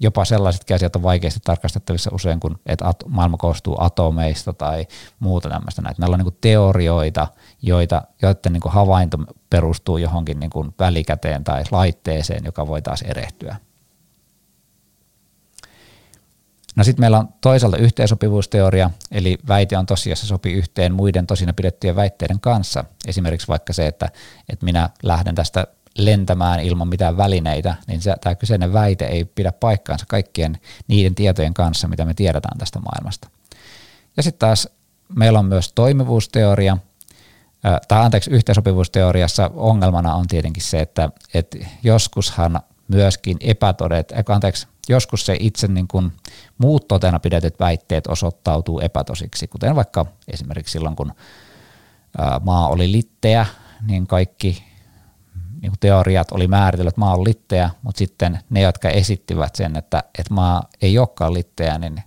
jopa 0.00 0.24
sellaiset 0.24 0.70
asiat 0.70 0.96
on 0.96 1.02
vaikeasti 1.02 1.40
tarkastettavissa 1.44 2.10
usein, 2.12 2.40
kun 2.40 2.60
että 2.66 2.92
maailma 3.08 3.36
koostuu 3.36 3.76
atomeista 3.80 4.52
tai 4.52 4.86
muuta 5.18 5.48
tämmöistä. 5.48 5.82
Näitä. 5.82 6.00
Meillä 6.00 6.14
on 6.14 6.20
niin 6.20 6.38
teorioita, 6.40 7.26
joita, 7.62 8.02
joiden 8.22 8.52
niin 8.52 8.62
havainto 8.66 9.18
perustuu 9.50 9.98
johonkin 9.98 10.40
niin 10.40 10.50
välikäteen 10.78 11.44
tai 11.44 11.64
laitteeseen, 11.70 12.44
joka 12.44 12.66
voi 12.66 12.82
taas 12.82 13.02
erehtyä. 13.02 13.56
No 16.76 16.84
sitten 16.84 17.02
meillä 17.02 17.18
on 17.18 17.28
toisaalta 17.40 17.76
yhteensopivuusteoria, 17.76 18.90
eli 19.10 19.38
väite 19.48 19.78
on 19.78 19.86
tosiasiassa 19.86 20.26
sopii 20.26 20.54
yhteen 20.54 20.94
muiden 20.94 21.26
tosina 21.26 21.52
pidettyjen 21.52 21.96
väitteiden 21.96 22.40
kanssa. 22.40 22.84
Esimerkiksi 23.06 23.48
vaikka 23.48 23.72
se, 23.72 23.86
että, 23.86 24.08
että 24.48 24.64
minä 24.64 24.90
lähden 25.02 25.34
tästä 25.34 25.66
lentämään 25.98 26.60
ilman 26.60 26.88
mitään 26.88 27.16
välineitä, 27.16 27.74
niin 27.86 28.00
se, 28.00 28.14
tämä 28.20 28.34
kyseinen 28.34 28.72
väite 28.72 29.04
ei 29.04 29.24
pidä 29.24 29.52
paikkaansa 29.52 30.06
kaikkien 30.08 30.58
niiden 30.88 31.14
tietojen 31.14 31.54
kanssa, 31.54 31.88
mitä 31.88 32.04
me 32.04 32.14
tiedetään 32.14 32.58
tästä 32.58 32.78
maailmasta. 32.80 33.28
Ja 34.16 34.22
sitten 34.22 34.38
taas 34.38 34.68
meillä 35.16 35.38
on 35.38 35.44
myös 35.44 35.72
toimivuusteoria, 35.72 36.76
tai 37.88 38.04
anteeksi, 38.04 38.30
yhteensopivuusteoriassa 38.30 39.50
ongelmana 39.54 40.14
on 40.14 40.26
tietenkin 40.28 40.62
se, 40.62 40.80
että, 40.80 41.10
että 41.34 41.58
joskushan 41.82 42.60
myöskin 42.88 43.36
epätodet, 43.40 44.12
anteeksi, 44.28 44.66
joskus 44.88 45.26
se 45.26 45.36
itse 45.40 45.68
niin 45.68 45.88
kuin 45.88 46.12
muut 46.58 46.88
totena 46.88 47.20
pidetyt 47.20 47.60
väitteet 47.60 48.06
osoittautuu 48.06 48.80
epätosiksi, 48.80 49.46
kuten 49.46 49.76
vaikka 49.76 50.06
esimerkiksi 50.28 50.72
silloin, 50.72 50.96
kun 50.96 51.12
maa 52.40 52.68
oli 52.68 52.92
litteä, 52.92 53.46
niin 53.86 54.06
kaikki 54.06 54.69
niin 55.62 55.70
kuin 55.70 55.78
teoriat 55.80 56.32
oli 56.32 56.48
määritellyt, 56.48 56.88
että 56.88 57.00
maa 57.00 57.14
on 57.14 57.24
litteä, 57.24 57.70
mutta 57.82 57.98
sitten 57.98 58.38
ne, 58.50 58.60
jotka 58.60 58.88
esittivät 58.88 59.54
sen, 59.54 59.76
että, 59.76 60.02
että 60.18 60.34
maa 60.34 60.62
ei 60.82 60.98
olekaan 60.98 61.34
litteä, 61.34 61.78
niin 61.78 62.02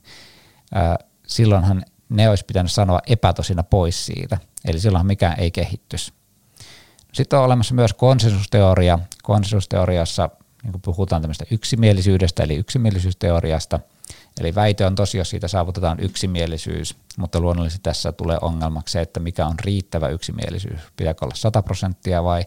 ää, 0.73 0.97
silloinhan 1.27 1.85
ne 2.09 2.29
olisi 2.29 2.45
pitänyt 2.45 2.71
sanoa 2.71 2.99
epätosina 3.07 3.63
pois 3.63 4.05
siitä. 4.05 4.37
Eli 4.65 4.79
silloinhan 4.79 5.07
mikään 5.07 5.39
ei 5.39 5.51
kehittys. 5.51 6.13
Sitten 7.13 7.39
on 7.39 7.45
olemassa 7.45 7.75
myös 7.75 7.93
konsensusteoria. 7.93 8.99
Konsensusteoriassa 9.23 10.29
niin 10.63 10.81
puhutaan 10.81 11.21
tämmöistä 11.21 11.45
yksimielisyydestä, 11.51 12.43
eli 12.43 12.55
yksimielisyysteoriasta. 12.55 13.79
Eli 14.39 14.55
väite 14.55 14.85
on 14.85 14.95
tosi, 14.95 15.17
jos 15.17 15.29
siitä 15.29 15.47
saavutetaan 15.47 15.99
yksimielisyys, 15.99 16.95
mutta 17.17 17.39
luonnollisesti 17.39 17.83
tässä 17.83 18.11
tulee 18.11 18.37
ongelmaksi 18.41 18.91
se, 18.91 19.01
että 19.01 19.19
mikä 19.19 19.45
on 19.45 19.59
riittävä 19.59 20.07
yksimielisyys. 20.07 20.79
Pitääkö 20.95 21.25
olla 21.25 21.35
100 21.35 21.61
prosenttia 21.61 22.23
vai 22.23 22.43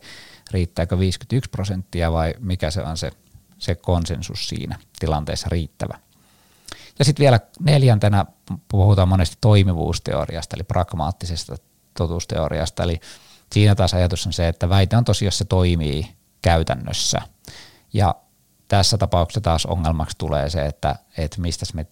riittääkö 0.50 0.98
51 0.98 1.50
prosenttia 1.50 2.12
vai 2.12 2.34
mikä 2.38 2.70
se 2.70 2.82
on 2.82 2.96
se, 2.96 3.10
se 3.58 3.74
konsensus 3.74 4.48
siinä 4.48 4.78
tilanteessa 4.98 5.48
riittävä. 5.50 5.98
Ja 6.98 7.04
sitten 7.04 7.22
vielä 7.22 7.40
neljäntenä 7.60 8.26
puhutaan 8.68 9.08
monesti 9.08 9.36
toimivuusteoriasta, 9.40 10.56
eli 10.56 10.64
pragmaattisesta 10.64 11.56
totuusteoriasta, 11.98 12.82
eli 12.82 13.00
siinä 13.52 13.74
taas 13.74 13.94
ajatus 13.94 14.26
on 14.26 14.32
se, 14.32 14.48
että 14.48 14.68
väite 14.68 14.96
on 14.96 15.04
tosiaan 15.04 15.32
se 15.32 15.44
toimii 15.44 16.08
käytännössä. 16.42 17.20
Ja 17.92 18.14
tässä 18.68 18.98
tapauksessa 18.98 19.40
taas 19.40 19.66
ongelmaksi 19.66 20.18
tulee 20.18 20.50
se, 20.50 20.66
että, 20.66 20.96
että 21.18 21.40
mistä 21.40 21.66
me, 21.74 21.86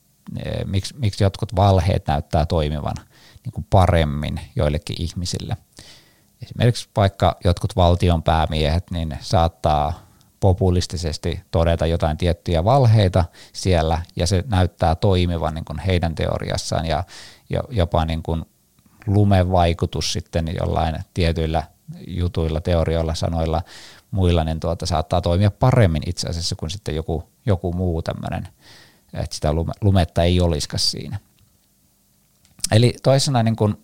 miksi, 0.66 0.94
miksi 0.98 1.24
jotkut 1.24 1.56
valheet 1.56 2.06
näyttää 2.06 2.46
toimivan 2.46 2.96
niin 3.44 3.52
kuin 3.52 3.66
paremmin 3.70 4.40
joillekin 4.56 5.02
ihmisille– 5.02 5.56
esimerkiksi 6.42 6.88
vaikka 6.96 7.36
jotkut 7.44 7.76
valtion 7.76 8.22
päämiehet, 8.22 8.90
niin 8.90 9.18
saattaa 9.20 10.04
populistisesti 10.40 11.40
todeta 11.50 11.86
jotain 11.86 12.18
tiettyjä 12.18 12.64
valheita 12.64 13.24
siellä, 13.52 14.02
ja 14.16 14.26
se 14.26 14.44
näyttää 14.48 14.94
toimivan 14.94 15.54
niin 15.54 15.64
kuin 15.64 15.78
heidän 15.78 16.14
teoriassaan, 16.14 16.86
ja 16.86 17.04
jopa 17.70 18.04
niin 18.04 18.22
kuin 18.22 18.44
lumevaikutus 19.06 20.12
sitten 20.12 20.54
jollain 20.60 20.96
tietyillä 21.14 21.62
jutuilla, 22.06 22.60
teorioilla, 22.60 23.14
sanoilla 23.14 23.62
muilla, 24.10 24.44
niin 24.44 24.60
tuota, 24.60 24.86
saattaa 24.86 25.20
toimia 25.20 25.50
paremmin 25.50 26.02
itse 26.06 26.28
asiassa 26.28 26.56
kuin 26.56 26.70
sitten 26.70 26.94
joku, 26.94 27.28
joku 27.46 27.72
muu 27.72 28.02
tämmöinen, 28.02 28.48
että 29.12 29.34
sitä 29.36 29.48
lumetta 29.80 30.22
ei 30.22 30.40
olisikaan 30.40 30.78
siinä. 30.78 31.18
Eli 32.72 32.94
toisena 33.02 33.42
niin 33.42 33.56
kun, 33.56 33.82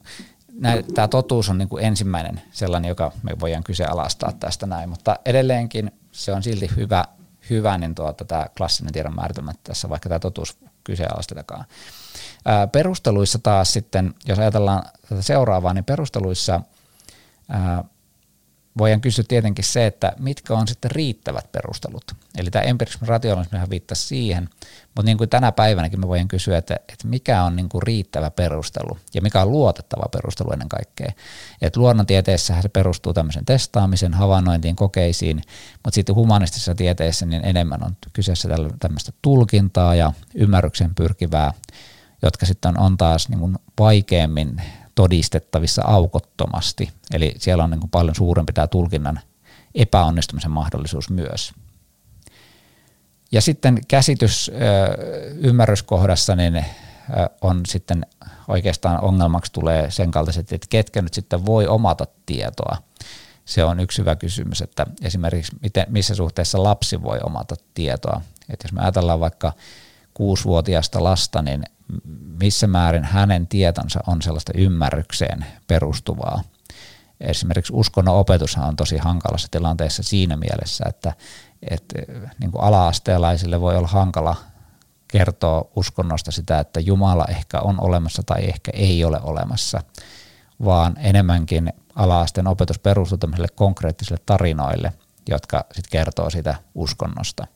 tämä 0.95 1.09
totuus 1.09 1.49
on 1.49 1.59
niin 1.59 1.69
kuin 1.69 1.85
ensimmäinen 1.85 2.43
sellainen, 2.53 2.89
joka 2.89 3.13
me 3.23 3.33
voidaan 3.41 3.65
kyseenalaistaa 3.65 4.33
tästä 4.33 4.67
näin, 4.67 4.89
mutta 4.89 5.17
edelleenkin 5.25 5.93
se 6.13 6.33
on 6.33 6.43
silti 6.43 6.71
hyvä, 6.77 7.05
hyvä 7.51 7.79
niin 7.79 7.95
tuota, 7.95 8.25
tämä 8.25 8.47
klassinen 8.57 8.93
tiedon 8.93 9.15
määritelmä 9.15 9.53
tässä, 9.65 9.89
vaikka 9.89 10.09
tämä 10.09 10.19
totuus 10.19 10.59
kyseenalaistetakaan. 10.85 11.65
Perusteluissa 12.73 13.39
taas 13.39 13.73
sitten, 13.73 14.15
jos 14.27 14.39
ajatellaan 14.39 14.83
seuraavaa, 15.21 15.75
niin 15.75 15.85
perusteluissa 15.85 16.61
ää, 17.49 17.85
voidaan 18.79 19.01
kysyä 19.01 19.25
tietenkin 19.29 19.65
se, 19.65 19.87
että 19.87 20.13
mitkä 20.19 20.55
on 20.55 20.69
sitten 20.69 20.91
riittävät 20.91 21.53
perustelut. 21.53 22.13
Eli 22.39 22.51
tämä 22.51 22.63
empirismi 22.63 23.07
rationalismihan 23.07 23.71
viittasi 23.71 24.07
siihen, 24.07 24.49
mutta 24.85 25.03
niin 25.03 25.19
kuin 25.19 25.31
tänä 25.31 25.53
päivänäkin 25.53 26.01
me 26.01 26.09
voidaan 26.09 26.29
kysyä, 26.29 26.59
että, 26.59 26.75
että 26.75 27.09
mikä 27.09 27.43
on 27.43 27.57
niin 27.57 27.69
kuin 27.69 27.83
riittävä 27.83 28.31
perustelu 28.31 28.99
ja 29.15 29.23
mikä 29.23 29.43
on 29.43 29.51
luotettava 29.51 30.09
perustelu 30.13 30.53
ennen 30.53 30.69
kaikkea. 30.69 31.13
Että 31.63 31.81
luonnontieteessähän 31.81 32.63
se 32.63 32.69
perustuu 32.69 33.13
tämmöisen 33.13 33.45
testaamisen, 33.45 34.15
havainnointiin, 34.15 34.77
kokeisiin, 34.77 35.43
mutta 35.73 35.95
sitten 35.95 36.15
humanistisessa 36.15 36.75
tieteessä 36.75 37.27
niin 37.27 37.45
enemmän 37.45 37.85
on 37.85 37.97
kyseessä 38.13 38.49
tämmöistä 38.81 39.13
tulkintaa 39.23 39.95
ja 39.95 40.13
ymmärryksen 40.35 40.95
pyrkivää, 40.95 41.53
jotka 42.23 42.47
sitten 42.47 42.81
on 42.81 42.97
taas 42.97 43.29
niin 43.29 43.41
kuin 43.41 43.57
vaikeammin 43.79 44.63
todistettavissa 45.01 45.83
aukottomasti. 45.85 46.93
Eli 47.13 47.35
siellä 47.39 47.65
on 47.65 47.71
niin 47.71 47.81
kuin 47.81 47.91
paljon 47.91 48.15
suurempi 48.15 48.53
tämä 48.53 48.67
tulkinnan 48.67 49.21
epäonnistumisen 49.75 50.51
mahdollisuus 50.51 51.11
myös. 51.11 51.53
Ja 53.33 53.41
sitten 53.41 53.79
käsitys 53.89 54.51
ymmärryskohdassa 55.35 56.37
niin 56.37 56.65
on 57.41 57.61
sitten 57.67 58.07
oikeastaan 58.49 59.05
ongelmaksi 59.05 59.53
tulee 59.53 59.91
sen 59.91 60.11
kaltaiset, 60.11 60.53
että 60.53 60.67
ketkä 60.71 61.03
nyt 61.03 61.15
sitten 61.15 61.47
voi 61.47 61.67
omata 61.67 62.07
tietoa. 62.27 62.77
Se 63.45 63.65
on 63.65 63.81
yksi 63.81 63.99
hyvä 63.99 64.17
kysymys, 64.17 64.63
että 64.63 64.87
esimerkiksi 65.03 65.57
miten, 65.63 65.87
missä 65.89 66.15
suhteessa 66.15 66.63
lapsi 66.63 67.03
voi 67.03 67.19
omata 67.23 67.55
tietoa. 67.75 68.21
Että 68.51 68.65
jos 68.65 68.73
me 68.73 68.81
ajatellaan 68.81 69.21
vaikka 69.21 69.53
kuusivuotiaasta 70.15 71.05
lasta, 71.05 71.43
niin 71.43 71.63
missä 72.41 72.67
määrin 72.67 73.05
hänen 73.05 73.47
tietonsa 73.47 74.01
on 74.07 74.23
sellaista 74.23 74.53
ymmärrykseen 74.55 75.47
perustuvaa. 75.67 76.43
Esimerkiksi 77.21 77.73
uskonnon 77.77 78.17
opetushan 78.17 78.69
on 78.69 78.77
tosi 78.77 78.99
hankalassa 78.99 79.49
tilanteessa 79.51 80.03
siinä 80.03 80.37
mielessä, 80.37 80.85
että, 80.89 81.13
että 81.71 81.95
niin 82.39 82.51
kuin 82.51 82.63
ala-asteelaisille 82.65 83.61
voi 83.61 83.77
olla 83.77 83.89
hankala 83.89 84.37
kertoa 85.09 85.65
uskonnosta 85.77 86.31
sitä, 86.31 86.59
että 86.59 86.81
Jumala 86.81 87.25
ehkä 87.25 87.61
on 87.61 87.81
olemassa 87.81 88.23
tai 88.27 88.45
ehkä 88.45 88.71
ei 88.75 89.05
ole 89.05 89.21
olemassa, 89.23 89.83
vaan 90.65 90.97
enemmänkin 90.99 91.73
ala-asteen 91.95 92.47
opetus 92.47 92.79
perustuu 92.79 93.19
tämmöisille 93.19 93.49
konkreettisille 93.55 94.21
tarinoille, 94.27 94.93
jotka 95.29 95.65
sitten 95.73 95.91
kertoo 95.91 96.31
sitä 96.31 96.55
uskonnosta. 96.75 97.47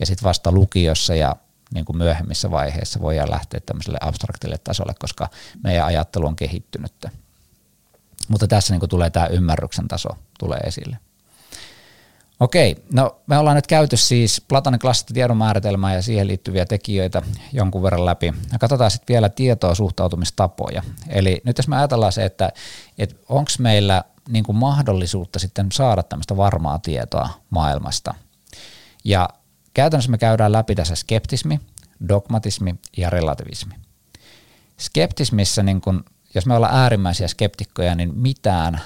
Ja 0.00 0.06
sitten 0.06 0.24
vasta 0.24 0.52
lukiossa 0.52 1.14
ja 1.14 1.36
niin 1.74 1.84
kuin 1.84 1.96
myöhemmissä 1.96 2.50
vaiheissa 2.50 3.00
voidaan 3.00 3.30
lähteä 3.30 3.60
tämmöiselle 3.66 3.98
abstraktille 4.00 4.58
tasolle, 4.58 4.94
koska 5.00 5.28
meidän 5.64 5.86
ajattelu 5.86 6.26
on 6.26 6.36
kehittynyt. 6.36 7.06
Mutta 8.28 8.48
tässä 8.48 8.72
niin 8.74 8.80
kuin 8.80 8.90
tulee 8.90 9.10
tämä 9.10 9.26
ymmärryksen 9.26 9.88
taso 9.88 10.08
tulee 10.38 10.58
esille. 10.58 10.98
Okei, 12.40 12.84
no 12.92 13.20
me 13.26 13.38
ollaan 13.38 13.56
nyt 13.56 13.66
käyty 13.66 13.96
siis 13.96 14.42
Platonin 14.48 14.80
klassista 14.80 15.14
tiedonmääritelmää 15.14 15.94
ja 15.94 16.02
siihen 16.02 16.26
liittyviä 16.26 16.66
tekijöitä 16.66 17.22
jonkun 17.52 17.82
verran 17.82 18.06
läpi. 18.06 18.34
Ja 18.52 18.58
katsotaan 18.58 18.90
sitten 18.90 19.14
vielä 19.14 19.28
tietoa 19.28 19.74
suhtautumistapoja. 19.74 20.82
Eli 21.08 21.40
nyt 21.44 21.58
jos 21.58 21.68
me 21.68 21.76
ajatellaan 21.76 22.12
se, 22.12 22.24
että, 22.24 22.52
että 22.98 23.16
onko 23.28 23.50
meillä 23.58 24.04
niin 24.28 24.44
kuin 24.44 24.56
mahdollisuutta 24.56 25.38
sitten 25.38 25.72
saada 25.72 26.02
tämmöistä 26.02 26.36
varmaa 26.36 26.78
tietoa 26.78 27.28
maailmasta. 27.50 28.14
Ja 29.04 29.28
Käytännössä 29.74 30.10
me 30.10 30.18
käydään 30.18 30.52
läpi 30.52 30.74
tässä 30.74 30.94
skeptismi, 30.94 31.60
dogmatismi 32.08 32.74
ja 32.96 33.10
relativismi. 33.10 33.74
Skeptismissä, 34.78 35.62
niin 35.62 35.80
kun, 35.80 36.04
jos 36.34 36.46
me 36.46 36.54
ollaan 36.54 36.74
äärimmäisiä 36.74 37.28
skeptikkoja, 37.28 37.94
niin 37.94 38.18
mitään 38.18 38.80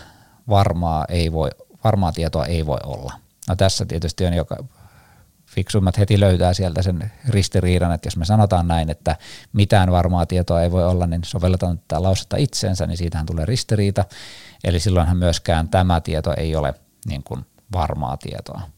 varmaa, 0.49 1.05
ei 1.09 1.33
voi, 1.33 1.51
varmaa 1.85 2.13
tietoa 2.13 2.47
ei 2.47 2.67
voi 2.67 2.79
olla. 2.85 3.13
No 3.49 3.57
tässä 3.57 3.87
tietysti 3.87 4.27
on 4.27 4.35
joka 4.35 4.57
fiksummat 5.47 5.99
heti 5.99 6.21
löytää 6.21 6.55
sieltä 6.55 6.83
sen 6.83 7.13
ristiriidan, 7.29 7.93
että 7.93 8.07
jos 8.07 8.17
me 8.17 8.25
sanotaan 8.25 8.69
näin, 8.69 8.91
että 8.91 9.17
mitään 9.53 9.93
varmaa 9.93 10.27
tietoa 10.27 10.63
ei 10.63 10.71
voi 10.71 10.85
olla, 10.85 11.07
niin 11.07 11.25
sovelletaan 11.25 11.79
tätä 11.79 12.03
lausetta 12.03 12.37
itsensä, 12.37 12.87
niin 12.87 12.97
siitähän 12.97 13.27
tulee 13.27 13.45
ristiriita. 13.45 14.05
Eli 14.65 14.81
silloinhan 14.81 15.17
myöskään 15.17 15.69
tämä 15.69 16.01
tieto 16.01 16.35
ei 16.37 16.57
ole 16.57 16.75
niin 17.07 17.23
kuin 17.23 17.47
varmaa 17.73 18.17
tietoa. 18.17 18.78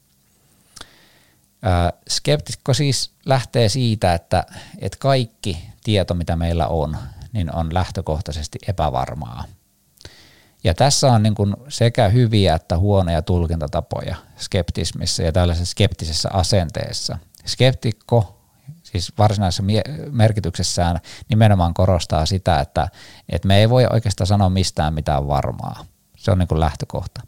Skeptikko 2.08 2.74
siis 2.74 3.12
lähtee 3.26 3.68
siitä, 3.68 4.14
että, 4.14 4.44
että 4.78 4.98
kaikki 4.98 5.68
tieto, 5.84 6.14
mitä 6.14 6.36
meillä 6.36 6.66
on, 6.66 6.96
niin 7.32 7.54
on 7.54 7.74
lähtökohtaisesti 7.74 8.58
epävarmaa. 8.68 9.44
Ja 10.64 10.74
tässä 10.74 11.12
on 11.12 11.22
niin 11.22 11.34
kuin 11.34 11.56
sekä 11.68 12.08
hyviä 12.08 12.54
että 12.54 12.78
huonoja 12.78 13.22
tulkintatapoja 13.22 14.16
skeptismissä 14.38 15.22
ja 15.22 15.32
tällaisessa 15.32 15.70
skeptisessä 15.70 16.28
asenteessa. 16.32 17.18
Skeptikko 17.46 18.40
siis 18.82 19.12
varsinaisessa 19.18 19.62
merkityksessään 20.10 21.00
nimenomaan 21.28 21.74
korostaa 21.74 22.26
sitä, 22.26 22.60
että, 22.60 22.88
että 23.28 23.48
me 23.48 23.58
ei 23.58 23.70
voi 23.70 23.86
oikeastaan 23.92 24.26
sanoa 24.26 24.50
mistään 24.50 24.94
mitään 24.94 25.28
varmaa. 25.28 25.84
Se 26.16 26.30
on 26.30 26.38
niin 26.38 26.48
kuin 26.48 26.60
lähtökohta. 26.60 27.20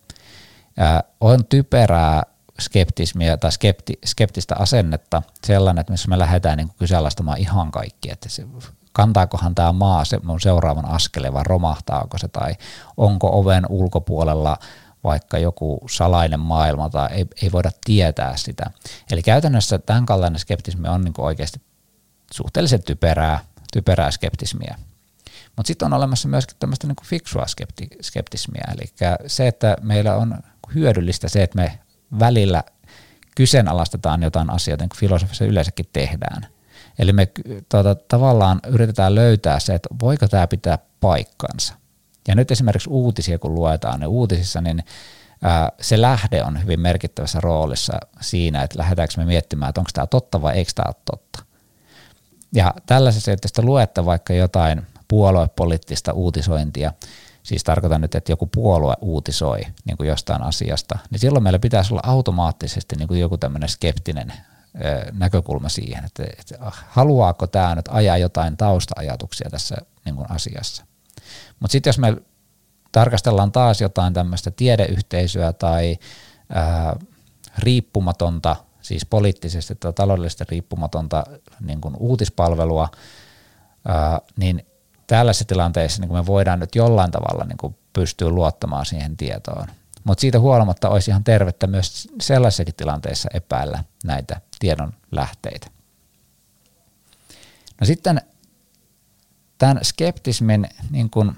on 1.21 1.45
typerää 1.45 2.23
skeptismiä 2.61 3.37
tai 3.37 3.53
skepti, 3.53 3.99
skeptistä 4.05 4.55
asennetta 4.59 5.23
sellainen, 5.47 5.81
että 5.81 5.93
missä 5.93 6.09
me 6.09 6.19
lähdetään 6.19 6.59
niin 6.59 6.71
kyseenalaistamaan 6.79 7.39
ihan 7.39 7.71
kaikki, 7.71 8.11
että 8.11 8.29
se, 8.29 8.47
kantaakohan 8.93 9.55
tämä 9.55 9.73
maa 9.73 10.05
se 10.05 10.21
mun 10.23 10.41
seuraavan 10.41 10.89
askeleen 10.89 11.33
vai 11.33 11.45
romahtaako 11.47 12.19
se 12.19 12.29
tai 12.29 12.55
onko 12.97 13.39
oven 13.39 13.67
ulkopuolella 13.69 14.57
vaikka 15.05 15.39
joku 15.39 15.81
salainen 15.91 16.41
maailma 16.41 16.91
tai 16.91 17.09
ei, 17.13 17.27
ei 17.43 17.53
voida 17.53 17.71
tietää 17.85 18.37
sitä. 18.37 18.71
Eli 19.11 19.23
käytännössä 19.23 19.79
tämän 19.79 20.07
kaltainen 20.07 20.39
skeptismi 20.39 20.89
on 20.89 21.05
niin 21.05 21.15
oikeasti 21.19 21.61
suhteellisen 22.33 22.83
typerää, 22.83 23.45
typerää 23.73 24.11
skeptismiä. 24.11 24.77
Mutta 25.57 25.67
sitten 25.67 25.87
on 25.87 25.93
olemassa 25.93 26.29
myöskin 26.29 26.57
tämmöistä 26.59 26.87
niin 26.87 26.97
fiksua 27.05 27.47
skepti, 27.47 27.89
skeptismiä, 28.03 28.65
eli 28.75 29.15
se, 29.27 29.49
että 29.49 29.77
meillä 29.81 30.17
on 30.17 30.39
hyödyllistä 30.75 31.29
se, 31.29 31.43
että 31.43 31.57
me 31.57 31.79
välillä 32.19 32.65
kyseenalaistetaan 33.37 34.23
jotain 34.23 34.51
asioita, 34.51 34.83
niin 34.83 34.89
kuin 34.89 34.99
filosofiassa 34.99 35.45
yleensäkin 35.45 35.87
tehdään. 35.93 36.47
Eli 36.99 37.13
me 37.13 37.29
tuota, 37.69 37.95
tavallaan 37.95 38.61
yritetään 38.67 39.15
löytää 39.15 39.61
se, 39.61 39.75
että 39.75 39.89
voiko 40.03 40.29
tämä 40.29 40.47
pitää 40.47 40.79
paikkansa. 41.01 41.75
Ja 42.29 42.35
nyt 42.35 42.51
esimerkiksi 42.51 42.91
uutisia, 42.91 43.39
kun 43.39 43.55
luetaan, 43.55 44.01
niin 44.01 44.09
uutisissa, 44.09 44.61
niin 44.61 44.85
se 45.81 46.01
lähde 46.01 46.45
on 46.45 46.63
hyvin 46.63 46.81
merkittävässä 46.81 47.41
roolissa 47.41 48.01
siinä, 48.21 48.63
että 48.63 48.79
lähdetäänkö 48.79 49.15
me 49.17 49.25
miettimään, 49.25 49.69
että 49.69 49.81
onko 49.81 49.91
tämä 49.95 50.07
totta 50.07 50.43
vai 50.43 50.55
eikö 50.55 50.73
tämä 50.75 50.89
ole 50.89 51.03
totta. 51.05 51.43
Ja 52.55 52.75
tällaisessa, 52.87 53.33
että 53.33 53.49
sitä 53.49 53.63
luette 53.63 54.05
vaikka 54.05 54.33
jotain 54.33 54.83
puoluepoliittista 55.09 56.13
uutisointia, 56.13 56.93
siis 57.43 57.65
tarkoitan 57.65 58.01
nyt, 58.01 58.15
että 58.15 58.33
joku 58.33 58.47
puolue 58.47 58.95
uutisoi 59.01 59.61
niin 59.85 59.97
kuin 59.97 60.09
jostain 60.09 60.43
asiasta, 60.43 60.99
niin 61.11 61.19
silloin 61.19 61.43
meillä 61.43 61.59
pitäisi 61.59 61.95
olla 61.95 62.03
automaattisesti 62.05 62.97
niin 62.97 63.09
kuin 63.09 63.21
joku 63.21 63.39
tämmöinen 63.39 63.69
skeptinen 63.69 64.33
näkökulma 65.13 65.69
siihen, 65.69 66.05
että, 66.05 66.25
että 66.39 66.55
haluaako 66.89 67.47
tämä 67.47 67.75
nyt 67.75 67.89
ajaa 67.91 68.19
jotain 68.19 68.57
tausta-ajatuksia 68.57 69.51
tässä 69.51 69.77
niin 70.05 70.17
kuin 70.17 70.31
asiassa. 70.31 70.85
Mutta 71.61 71.73
sitten 71.73 71.89
jos 71.89 71.99
me 71.99 72.17
tarkastellaan 72.93 73.53
taas 73.53 73.81
jotain 73.81 74.15
tämmöistä 74.15 74.51
tiedeyhteisöä 74.51 75.53
tai 75.53 75.99
ää, 76.49 76.97
riippumatonta, 77.59 78.57
siis 78.83 79.07
poliittisesti 79.07 79.75
tai 79.75 79.93
taloudellisesti 79.93 80.45
riippumatonta 80.49 81.25
niin 81.61 81.81
kuin 81.81 81.95
uutispalvelua, 81.99 82.89
ää, 83.89 84.21
niin 84.37 84.67
tällaisessa 85.07 85.45
tilanteessa 85.45 86.03
niin 86.03 86.13
me 86.13 86.27
voidaan 86.27 86.61
nyt 86.61 86.75
jollain 86.75 87.11
tavalla 87.11 87.45
niin 87.45 87.59
kuin 87.59 87.77
pystyä 87.93 88.29
luottamaan 88.29 88.87
siihen 88.87 89.17
tietoon. 89.17 89.67
Mutta 90.05 90.21
siitä 90.21 90.41
huolimatta 90.41 90.89
olisi 90.89 91.11
ihan 91.11 91.25
tervettä 91.25 91.67
myös 91.67 92.09
sellaisessakin 92.21 92.75
tilanteessa 92.75 93.29
epäillä 93.35 93.85
näitä 94.05 94.41
tiedon 94.59 94.93
lähteitä. 95.13 95.67
No 97.81 97.87
sitten 97.87 98.21
tämän 99.59 99.85
skeptismin 99.85 100.69
niin 100.91 101.11
kuin 101.11 101.33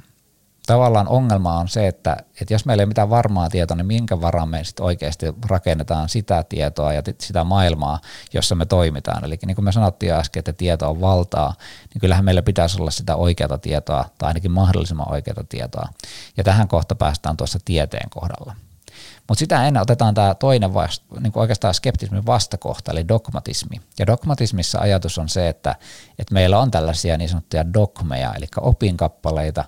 tavallaan 0.66 1.08
ongelma 1.08 1.58
on 1.58 1.68
se, 1.68 1.86
että, 1.86 2.16
että 2.40 2.54
jos 2.54 2.64
meillä 2.64 2.80
ei 2.80 2.84
ole 2.84 2.88
mitään 2.88 3.10
varmaa 3.10 3.50
tietoa, 3.50 3.76
niin 3.76 3.86
minkä 3.86 4.20
varaan 4.20 4.48
me 4.48 4.64
sitten 4.64 4.86
oikeasti 4.86 5.26
rakennetaan 5.48 6.08
sitä 6.08 6.44
tietoa 6.48 6.92
ja 6.92 7.02
sitä 7.20 7.44
maailmaa, 7.44 8.00
jossa 8.32 8.54
me 8.54 8.66
toimitaan. 8.66 9.24
Eli 9.24 9.38
niin 9.46 9.54
kuin 9.54 9.64
me 9.64 9.72
sanottiin 9.72 10.12
äsken, 10.12 10.40
että 10.40 10.52
tieto 10.52 10.90
on 10.90 11.00
valtaa, 11.00 11.54
niin 11.94 12.00
kyllähän 12.00 12.24
meillä 12.24 12.42
pitäisi 12.42 12.80
olla 12.80 12.90
sitä 12.90 13.16
oikeaa 13.16 13.58
tietoa 13.58 14.04
tai 14.18 14.28
ainakin 14.28 14.52
mahdollisimman 14.52 15.12
oikeaa 15.12 15.44
tietoa. 15.48 15.88
Ja 16.36 16.44
tähän 16.44 16.68
kohta 16.68 16.94
päästään 16.94 17.36
tuossa 17.36 17.58
tieteen 17.64 18.10
kohdalla. 18.10 18.54
Mutta 19.28 19.38
sitä 19.38 19.66
ennen 19.66 19.82
otetaan 19.82 20.14
tämä 20.14 20.34
toinen 20.34 20.74
vasta, 20.74 21.20
niin 21.20 21.32
oikeastaan 21.34 21.74
skeptismin 21.74 22.26
vastakohta, 22.26 22.92
eli 22.92 23.08
dogmatismi. 23.08 23.80
Ja 23.98 24.06
dogmatismissa 24.06 24.78
ajatus 24.78 25.18
on 25.18 25.28
se, 25.28 25.48
että, 25.48 25.76
että 26.18 26.34
meillä 26.34 26.58
on 26.58 26.70
tällaisia 26.70 27.18
niin 27.18 27.28
sanottuja 27.28 27.72
dogmeja, 27.74 28.34
eli 28.34 28.46
opinkappaleita, 28.60 29.64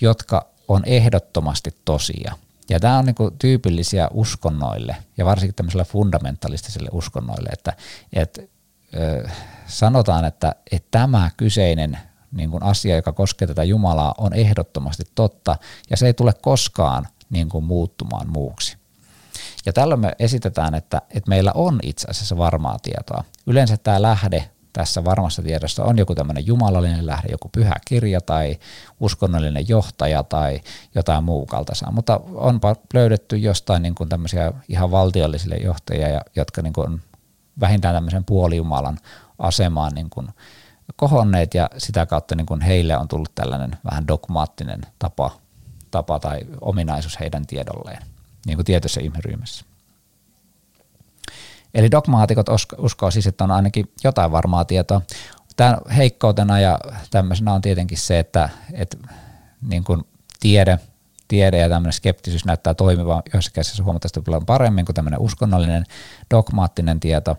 jotka 0.00 0.46
on 0.68 0.82
ehdottomasti 0.86 1.70
tosia. 1.84 2.34
Ja 2.68 2.80
tämä 2.80 2.98
on 2.98 3.04
niinku 3.04 3.30
tyypillisiä 3.30 4.08
uskonnoille 4.12 4.96
ja 5.16 5.24
varsinkin 5.24 5.54
tämmöisille 5.54 5.84
fundamentalistisille 5.84 6.88
uskonnoille, 6.92 7.48
että, 7.52 7.72
että 8.12 8.42
ö, 8.96 9.28
sanotaan, 9.66 10.24
että, 10.24 10.54
että 10.72 10.88
tämä 10.90 11.30
kyseinen 11.36 11.98
niin 12.32 12.50
kuin 12.50 12.62
asia, 12.62 12.96
joka 12.96 13.12
koskee 13.12 13.48
tätä 13.48 13.64
Jumalaa, 13.64 14.14
on 14.18 14.32
ehdottomasti 14.32 15.04
totta 15.14 15.56
ja 15.90 15.96
se 15.96 16.06
ei 16.06 16.14
tule 16.14 16.32
koskaan 16.32 17.08
niin 17.30 17.48
kuin 17.48 17.64
muuttumaan 17.64 18.28
muuksi. 18.28 18.76
Ja 19.66 19.72
tällöin 19.72 20.00
me 20.00 20.12
esitetään, 20.18 20.74
että, 20.74 21.02
että 21.10 21.28
meillä 21.28 21.52
on 21.54 21.78
itse 21.82 22.08
asiassa 22.10 22.36
varmaa 22.36 22.78
tietoa. 22.78 23.24
Yleensä 23.46 23.76
tämä 23.76 24.02
lähde 24.02 24.50
tässä 24.74 25.04
varmassa 25.04 25.42
tiedossa 25.42 25.84
on 25.84 25.98
joku 25.98 26.14
tämmöinen 26.14 26.46
jumalallinen 26.46 27.06
lähde, 27.06 27.28
joku 27.30 27.48
pyhä 27.48 27.74
kirja 27.84 28.20
tai 28.20 28.58
uskonnollinen 29.00 29.68
johtaja 29.68 30.22
tai 30.22 30.60
jotain 30.94 31.24
muu 31.24 31.46
kaltaisaa, 31.46 31.92
mutta 31.92 32.20
onpa 32.34 32.76
löydetty 32.94 33.36
jostain 33.36 33.82
niin 33.82 33.94
kuin 33.94 34.08
tämmöisiä 34.08 34.52
ihan 34.68 34.90
valtiollisille 34.90 35.56
johtajia, 35.56 36.20
jotka 36.36 36.62
niin 36.62 36.72
kuin 36.72 37.02
vähintään 37.60 37.94
tämmöisen 37.94 38.24
puolijumalan 38.24 38.98
asemaan 39.38 39.92
niin 39.94 40.10
kuin 40.10 40.28
kohonneet 40.96 41.54
ja 41.54 41.70
sitä 41.78 42.06
kautta 42.06 42.34
niin 42.34 42.46
kuin 42.46 42.60
heille 42.60 42.96
on 42.96 43.08
tullut 43.08 43.34
tällainen 43.34 43.76
vähän 43.84 44.08
dogmaattinen 44.08 44.80
tapa, 44.98 45.30
tapa 45.90 46.18
tai 46.18 46.40
ominaisuus 46.60 47.20
heidän 47.20 47.46
tiedolleen, 47.46 48.02
niin 48.46 48.56
kuin 48.56 48.66
tietyssä 48.66 49.00
ihmeryhmässä. 49.00 49.64
Eli 51.74 51.90
dogmaatikot 51.90 52.46
uskoo 52.78 53.10
siis, 53.10 53.26
että 53.26 53.44
on 53.44 53.50
ainakin 53.50 53.92
jotain 54.04 54.32
varmaa 54.32 54.64
tietoa. 54.64 55.00
Tämän 55.56 55.78
heikkoutena 55.96 56.60
ja 56.60 56.78
tämmöisenä 57.10 57.52
on 57.52 57.60
tietenkin 57.60 57.98
se, 57.98 58.18
että, 58.18 58.48
että 58.72 58.96
niin 59.68 59.84
kuin 59.84 60.04
tiede, 60.40 60.78
tiede 61.28 61.58
ja 61.58 61.68
tämmöinen 61.68 61.92
skeptisyys 61.92 62.44
näyttää 62.44 62.74
toimivan 62.74 63.22
joissakin 63.32 63.54
käsissä 63.54 63.84
huomattavasti 63.84 64.20
paljon 64.20 64.46
paremmin 64.46 64.84
kuin 64.84 64.94
tämmöinen 64.94 65.20
uskonnollinen 65.20 65.84
dogmaattinen 66.30 67.00
tieto. 67.00 67.36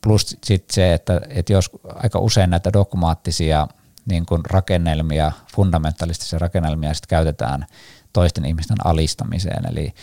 Plus 0.00 0.36
sitten 0.44 0.74
se, 0.74 0.94
että, 0.94 1.20
että 1.28 1.52
jos 1.52 1.70
aika 1.94 2.18
usein 2.18 2.50
näitä 2.50 2.72
dogmaattisia 2.72 3.68
niin 4.06 4.26
kuin 4.26 4.44
rakennelmia, 4.44 5.32
fundamentalistisia 5.56 6.38
rakennelmia 6.38 6.94
sitten 6.94 7.08
käytetään 7.08 7.66
toisten 8.12 8.44
ihmisten 8.44 8.86
alistamiseen. 8.86 9.66
Eli 9.72 9.94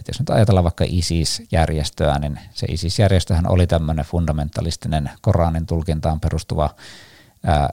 että 0.00 0.10
jos 0.10 0.18
nyt 0.18 0.30
ajatellaan 0.30 0.64
vaikka 0.64 0.84
ISIS-järjestöä, 0.88 2.18
niin 2.18 2.40
se 2.52 2.66
ISIS-järjestöhän 2.66 3.50
oli 3.50 3.66
tämmöinen 3.66 4.04
fundamentalistinen 4.04 5.10
Koranin 5.20 5.66
tulkintaan 5.66 6.20
perustuva 6.20 6.70
ää, 7.44 7.70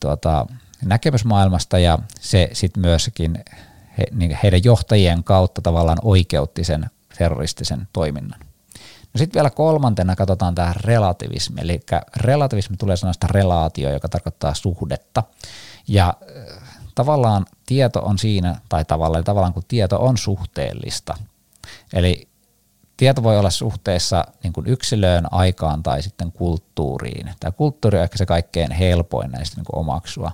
tuota, 0.00 0.46
näkemys 0.84 1.24
maailmasta 1.24 1.78
ja 1.78 1.98
se 2.20 2.50
sitten 2.52 2.80
myöskin 2.80 3.44
he, 3.98 4.04
niin 4.12 4.38
heidän 4.42 4.64
johtajien 4.64 5.24
kautta 5.24 5.62
tavallaan 5.62 5.98
oikeutti 6.02 6.64
sen 6.64 6.90
terroristisen 7.18 7.88
toiminnan. 7.92 8.40
No 9.14 9.18
sitten 9.18 9.40
vielä 9.40 9.50
kolmantena 9.50 10.16
katsotaan 10.16 10.54
tämä 10.54 10.74
relativismi, 10.76 11.60
eli 11.60 11.80
relativismi 12.16 12.76
tulee 12.76 12.96
sanasta 12.96 13.26
relaatio, 13.30 13.92
joka 13.92 14.08
tarkoittaa 14.08 14.54
suhdetta. 14.54 15.22
Ja 15.88 16.14
tavallaan 16.94 17.46
tieto 17.66 18.00
on 18.00 18.18
siinä, 18.18 18.56
tai 18.68 18.84
tavallaan, 18.84 19.24
tavallaan 19.24 19.52
kun 19.52 19.64
tieto 19.68 20.04
on 20.04 20.18
suhteellista, 20.18 21.14
Eli 21.92 22.28
tieto 22.96 23.22
voi 23.22 23.38
olla 23.38 23.50
suhteessa 23.50 24.24
niin 24.42 24.52
kuin 24.52 24.66
yksilöön, 24.66 25.24
aikaan 25.30 25.82
tai 25.82 26.02
sitten 26.02 26.32
kulttuuriin. 26.32 27.30
Tämä 27.40 27.52
kulttuuri 27.52 27.98
on 27.98 28.04
ehkä 28.04 28.18
se 28.18 28.26
kaikkein 28.26 28.70
helpoin 28.70 29.30
näistä 29.30 29.56
niin 29.56 29.64
kuin 29.64 29.80
omaksua. 29.80 30.32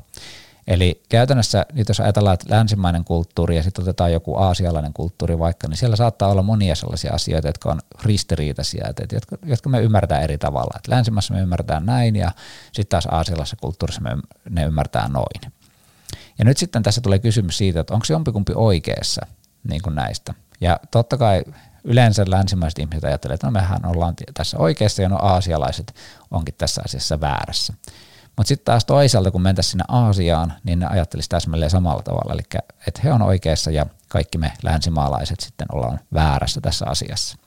Eli 0.69 1.03
käytännössä 1.09 1.67
nyt 1.73 1.89
jos 1.89 2.01
ajatellaan, 2.01 2.35
että 2.35 2.55
länsimainen 2.55 3.05
kulttuuri 3.05 3.57
ja 3.57 3.63
sitten 3.63 3.83
otetaan 3.83 4.13
joku 4.13 4.37
aasialainen 4.37 4.93
kulttuuri 4.93 5.39
vaikka, 5.39 5.69
niin 5.69 5.77
siellä 5.77 5.97
saattaa 5.97 6.29
olla 6.29 6.43
monia 6.43 6.75
sellaisia 6.75 7.15
asioita, 7.15 7.49
jotka 7.49 7.71
on 7.71 7.81
ristiriitaisia, 8.03 8.87
että, 8.89 9.17
jotka, 9.17 9.37
jotka 9.47 9.69
me 9.69 9.81
ymmärtää 9.81 10.21
eri 10.21 10.39
tavalla. 10.39 10.75
Että 10.77 10.91
länsimaissa 10.91 11.35
me 11.35 11.41
ymmärtää 11.41 11.81
näin 11.81 12.17
ja 12.17 12.33
sitten 12.73 12.89
taas 12.89 13.07
aasialaisessa 13.07 13.57
kulttuurissa 13.61 14.01
me 14.01 14.11
ne 14.51 14.65
ymmärtää 14.65 15.09
noin. 15.09 15.53
Ja 16.39 16.45
nyt 16.45 16.57
sitten 16.57 16.83
tässä 16.83 17.01
tulee 17.01 17.19
kysymys 17.19 17.59
siitä, 17.59 17.81
että 17.81 17.95
onko 17.95 18.05
se 18.05 18.13
jompikumpi 18.13 18.53
oikeassa 18.57 19.27
niin 19.69 19.83
kuin 19.83 19.95
näistä. 19.95 20.35
Ja 20.61 20.81
totta 20.91 21.17
kai 21.17 21.45
yleensä 21.85 22.25
länsimaiset 22.29 22.79
ihmiset 22.79 23.05
ajattelevat, 23.05 23.35
että 23.37 23.47
no 23.47 23.51
mehän 23.51 23.87
ollaan 23.87 24.15
tässä 24.35 24.59
oikeassa 24.59 25.03
ja 25.03 25.09
no 25.09 25.19
aasialaiset 25.23 25.95
onkin 26.31 26.55
tässä 26.59 26.83
asiassa 26.85 27.21
väärässä. 27.21 27.75
Mutta 28.37 28.49
sitten 28.49 28.65
taas 28.65 28.85
toisaalta, 28.85 29.31
kun 29.31 29.43
mentäisiin 29.43 29.71
sinne 29.71 29.85
Aasiaan, 29.89 30.53
niin 30.65 30.79
ne 30.79 30.87
ajattelisi 30.87 31.29
täsmälleen 31.29 31.71
samalla 31.71 32.03
tavalla, 32.03 32.33
eli 32.33 32.43
että 32.87 33.01
he 33.05 33.13
on 33.13 33.23
oikeassa 33.23 33.71
ja 33.71 33.87
kaikki 34.09 34.39
me 34.39 34.53
länsimaalaiset 34.63 35.41
sitten 35.41 35.67
ollaan 35.73 36.01
väärässä 36.15 36.61
tässä 36.61 36.87
asiassa. 36.89 37.39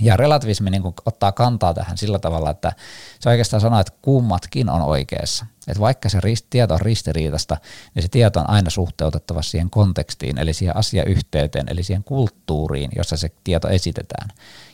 Ja 0.00 0.16
relativismi 0.16 0.70
niin 0.70 0.82
ottaa 1.06 1.32
kantaa 1.32 1.74
tähän 1.74 1.98
sillä 1.98 2.18
tavalla, 2.18 2.50
että 2.50 2.72
se 3.20 3.28
oikeastaan 3.28 3.60
sanoo, 3.60 3.80
että 3.80 3.92
kummatkin 4.02 4.68
on 4.68 4.82
oikeassa. 4.82 5.46
Että 5.68 5.80
vaikka 5.80 6.08
se 6.08 6.18
tieto 6.50 6.74
on 6.74 6.80
ristiriitasta, 6.80 7.56
niin 7.94 8.02
se 8.02 8.08
tieto 8.08 8.40
on 8.40 8.50
aina 8.50 8.70
suhteutettava 8.70 9.42
siihen 9.42 9.70
kontekstiin, 9.70 10.38
eli 10.38 10.52
siihen 10.52 10.76
asiayhteyteen, 10.76 11.66
eli 11.68 11.82
siihen 11.82 12.04
kulttuuriin, 12.04 12.90
jossa 12.96 13.16
se 13.16 13.30
tieto 13.44 13.68
esitetään. 13.68 14.28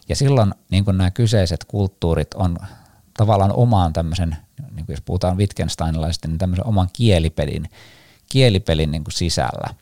Ja 0.08 0.16
silloin 0.16 0.54
niin 0.70 0.84
nämä 0.86 1.10
kyseiset 1.10 1.64
kulttuurit 1.64 2.34
on 2.34 2.58
tavallaan 3.16 3.52
omaan 3.52 3.92
tämmöisen, 3.92 4.36
niin 4.74 4.86
jos 4.88 5.00
puhutaan 5.00 5.36
Wittgensteinilaisesti, 5.36 6.28
niin 6.28 6.38
tämmöisen 6.38 6.66
oman 6.66 6.88
kielipelin, 6.92 7.68
kielipelin 8.30 8.90
niin 8.90 9.04
sisällä. 9.10 9.74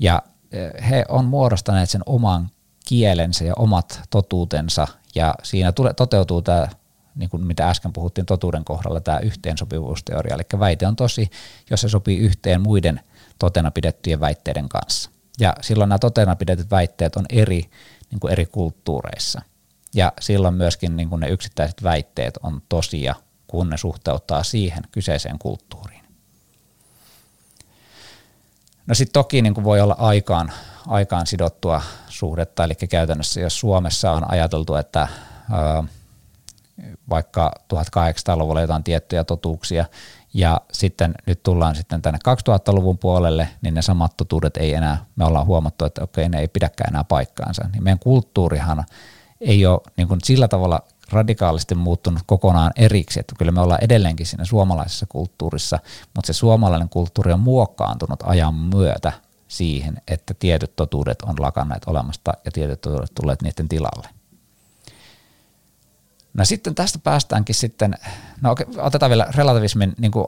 Ja 0.00 0.22
eh, 0.52 0.88
he 0.88 1.04
on 1.08 1.24
muodostaneet 1.24 1.90
sen 1.90 2.02
oman 2.06 2.50
kielensä 2.86 3.44
ja 3.44 3.54
omat 3.56 4.00
totuutensa, 4.10 4.88
ja 5.14 5.34
siinä 5.42 5.72
tule, 5.72 5.94
toteutuu 5.94 6.42
tämä, 6.42 6.68
niin 7.14 7.30
kuin 7.30 7.46
mitä 7.46 7.70
äsken 7.70 7.92
puhuttiin 7.92 8.26
totuuden 8.26 8.64
kohdalla, 8.64 9.00
tämä 9.00 9.18
yhteensopivuusteoria, 9.18 10.34
eli 10.34 10.42
väite 10.58 10.86
on 10.86 10.96
tosi, 10.96 11.30
jos 11.70 11.80
se 11.80 11.88
sopii 11.88 12.18
yhteen 12.18 12.60
muiden 12.60 13.00
totena 13.38 13.70
pidettyjen 13.70 14.20
väitteiden 14.20 14.68
kanssa. 14.68 15.10
Ja 15.40 15.54
silloin 15.60 15.88
nämä 15.88 15.98
totena 15.98 16.36
pidetyt 16.36 16.70
väitteet 16.70 17.16
on 17.16 17.26
eri, 17.28 17.70
niin 18.10 18.20
kuin 18.20 18.32
eri 18.32 18.46
kulttuureissa. 18.46 19.42
Ja 19.94 20.12
silloin 20.20 20.54
myöskin 20.54 20.96
niin 20.96 21.08
kuin 21.08 21.20
ne 21.20 21.28
yksittäiset 21.28 21.82
väitteet 21.82 22.38
on 22.42 22.62
tosia, 22.68 23.14
kun 23.46 23.70
ne 23.70 23.76
suhteuttaa 23.76 24.42
siihen 24.42 24.82
kyseiseen 24.92 25.38
kulttuuriin. 25.38 26.04
No 28.86 28.94
sitten 28.94 29.12
toki 29.12 29.42
niin 29.42 29.54
kuin 29.54 29.64
voi 29.64 29.80
olla 29.80 29.96
aikaan 29.98 30.52
aikaan 30.86 31.26
sidottua 31.26 31.82
suhdetta, 32.08 32.64
eli 32.64 32.74
käytännössä 32.74 33.40
jos 33.40 33.60
Suomessa 33.60 34.12
on 34.12 34.30
ajateltu, 34.30 34.74
että 34.74 35.08
vaikka 37.10 37.52
1800-luvulla 37.74 38.60
jotain 38.60 38.84
tiettyjä 38.84 39.24
totuuksia, 39.24 39.84
ja 40.34 40.60
sitten 40.72 41.14
nyt 41.26 41.42
tullaan 41.42 41.74
sitten 41.74 42.02
tänne 42.02 42.18
2000-luvun 42.28 42.98
puolelle, 42.98 43.48
niin 43.62 43.74
ne 43.74 43.82
samat 43.82 44.16
totuudet 44.16 44.56
ei 44.56 44.74
enää, 44.74 45.04
me 45.16 45.24
ollaan 45.24 45.46
huomattu, 45.46 45.84
että 45.84 46.04
okei, 46.04 46.28
ne 46.28 46.40
ei 46.40 46.48
pidäkään 46.48 46.90
enää 46.90 47.04
paikkaansa. 47.04 47.68
Niin 47.72 47.84
meidän 47.84 47.98
kulttuurihan 47.98 48.84
ei 49.40 49.66
ole 49.66 49.80
niin 49.96 50.08
kuin 50.08 50.20
sillä 50.24 50.48
tavalla 50.48 50.82
radikaalisti 51.12 51.74
muuttunut 51.74 52.22
kokonaan 52.26 52.72
eriksi, 52.76 53.20
että 53.20 53.34
kyllä 53.38 53.52
me 53.52 53.60
ollaan 53.60 53.84
edelleenkin 53.84 54.26
siinä 54.26 54.44
suomalaisessa 54.44 55.06
kulttuurissa, 55.08 55.78
mutta 56.14 56.26
se 56.26 56.32
suomalainen 56.32 56.88
kulttuuri 56.88 57.32
on 57.32 57.40
muokkaantunut 57.40 58.20
ajan 58.22 58.54
myötä 58.54 59.12
siihen, 59.48 60.02
että 60.08 60.34
tietyt 60.34 60.76
totuudet 60.76 61.22
on 61.22 61.34
lakanneet 61.38 61.82
olemasta 61.86 62.32
ja 62.44 62.52
tietyt 62.52 62.80
totuudet 62.80 63.14
tulleet 63.14 63.42
niiden 63.42 63.68
tilalle. 63.68 64.08
No 66.34 66.44
sitten 66.44 66.74
tästä 66.74 66.98
päästäänkin 66.98 67.54
sitten, 67.54 67.94
no 68.40 68.54
otetaan 68.78 69.10
vielä 69.10 69.26
relativismin 69.34 69.94
niin 69.98 70.12
kuin 70.12 70.26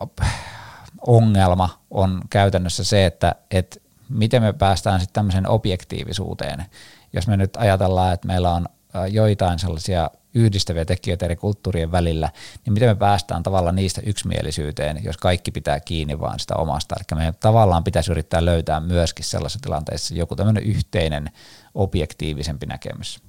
ongelma 1.07 1.83
on 1.91 2.21
käytännössä 2.31 2.85
se, 2.85 3.07
että, 3.07 3.35
että 3.51 3.81
miten 4.09 4.43
me 4.43 4.53
päästään 4.53 5.01
sitten 5.01 5.15
tämmöiseen 5.15 5.49
objektiivisuuteen. 5.49 6.65
Jos 7.13 7.27
me 7.27 7.37
nyt 7.37 7.57
ajatellaan, 7.57 8.15
että 8.15 8.27
meillä 8.27 8.53
on 8.53 8.67
joitain 9.11 9.59
sellaisia 9.59 10.11
yhdistäviä 10.35 10.85
tekijöitä 10.85 11.25
eri 11.25 11.37
kulttuurien 11.37 11.93
välillä, 11.93 12.31
niin 12.65 12.73
miten 12.73 12.89
me 12.89 12.95
päästään 12.95 13.43
tavallaan 13.43 13.77
niistä 13.77 14.01
yksimielisyyteen, 14.07 15.05
jos 15.05 15.17
kaikki 15.17 15.51
pitää 15.51 15.81
kiinni 15.81 16.21
vaan 16.21 16.41
sitä 16.41 16.55
omasta. 16.55 16.95
Eli 16.99 17.19
meidän 17.19 17.35
tavallaan 17.41 17.85
pitäisi 17.85 18.11
yrittää 18.11 18.45
löytää 18.45 18.81
myöskin 18.81 19.25
sellaisessa 19.25 19.61
tilanteessa 19.63 20.15
joku 20.15 20.37
tämmöinen 20.37 20.63
yhteinen 20.63 21.31
objektiivisempi 21.75 22.67
näkemys. 22.67 23.23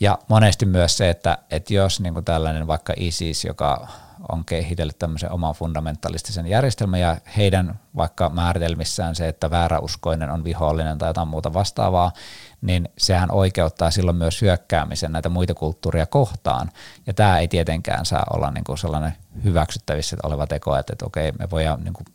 Ja 0.00 0.18
monesti 0.28 0.66
myös 0.66 0.96
se, 0.96 1.10
että, 1.10 1.38
että 1.50 1.74
jos 1.74 2.00
niin 2.00 2.24
tällainen 2.24 2.66
vaikka 2.66 2.92
ISIS, 2.96 3.44
joka 3.44 3.88
on 4.28 4.44
kehitellyt 4.44 4.98
tämmöisen 4.98 5.32
oman 5.32 5.54
fundamentalistisen 5.54 6.46
järjestelmän 6.46 7.00
ja 7.00 7.16
heidän 7.36 7.80
vaikka 7.96 8.28
määritelmissään 8.28 9.14
se, 9.14 9.28
että 9.28 9.50
vääräuskoinen 9.50 10.30
on 10.30 10.44
vihollinen 10.44 10.98
tai 10.98 11.08
jotain 11.08 11.28
muuta 11.28 11.52
vastaavaa, 11.52 12.12
niin 12.60 12.88
sehän 12.98 13.30
oikeuttaa 13.30 13.90
silloin 13.90 14.16
myös 14.16 14.42
hyökkäämisen 14.42 15.12
näitä 15.12 15.28
muita 15.28 15.54
kulttuuria 15.54 16.06
kohtaan. 16.06 16.70
Ja 17.06 17.14
tämä 17.14 17.38
ei 17.38 17.48
tietenkään 17.48 18.06
saa 18.06 18.26
olla 18.32 18.50
niin 18.50 18.64
kuin 18.64 18.78
sellainen 18.78 19.12
hyväksyttävissä 19.44 20.16
oleva 20.22 20.46
teko, 20.46 20.76
että, 20.76 20.92
että 20.92 21.06
okei, 21.06 21.32
me 21.32 21.50
voidaan 21.50 21.84
niin 21.84 21.94
kuin 21.94 22.06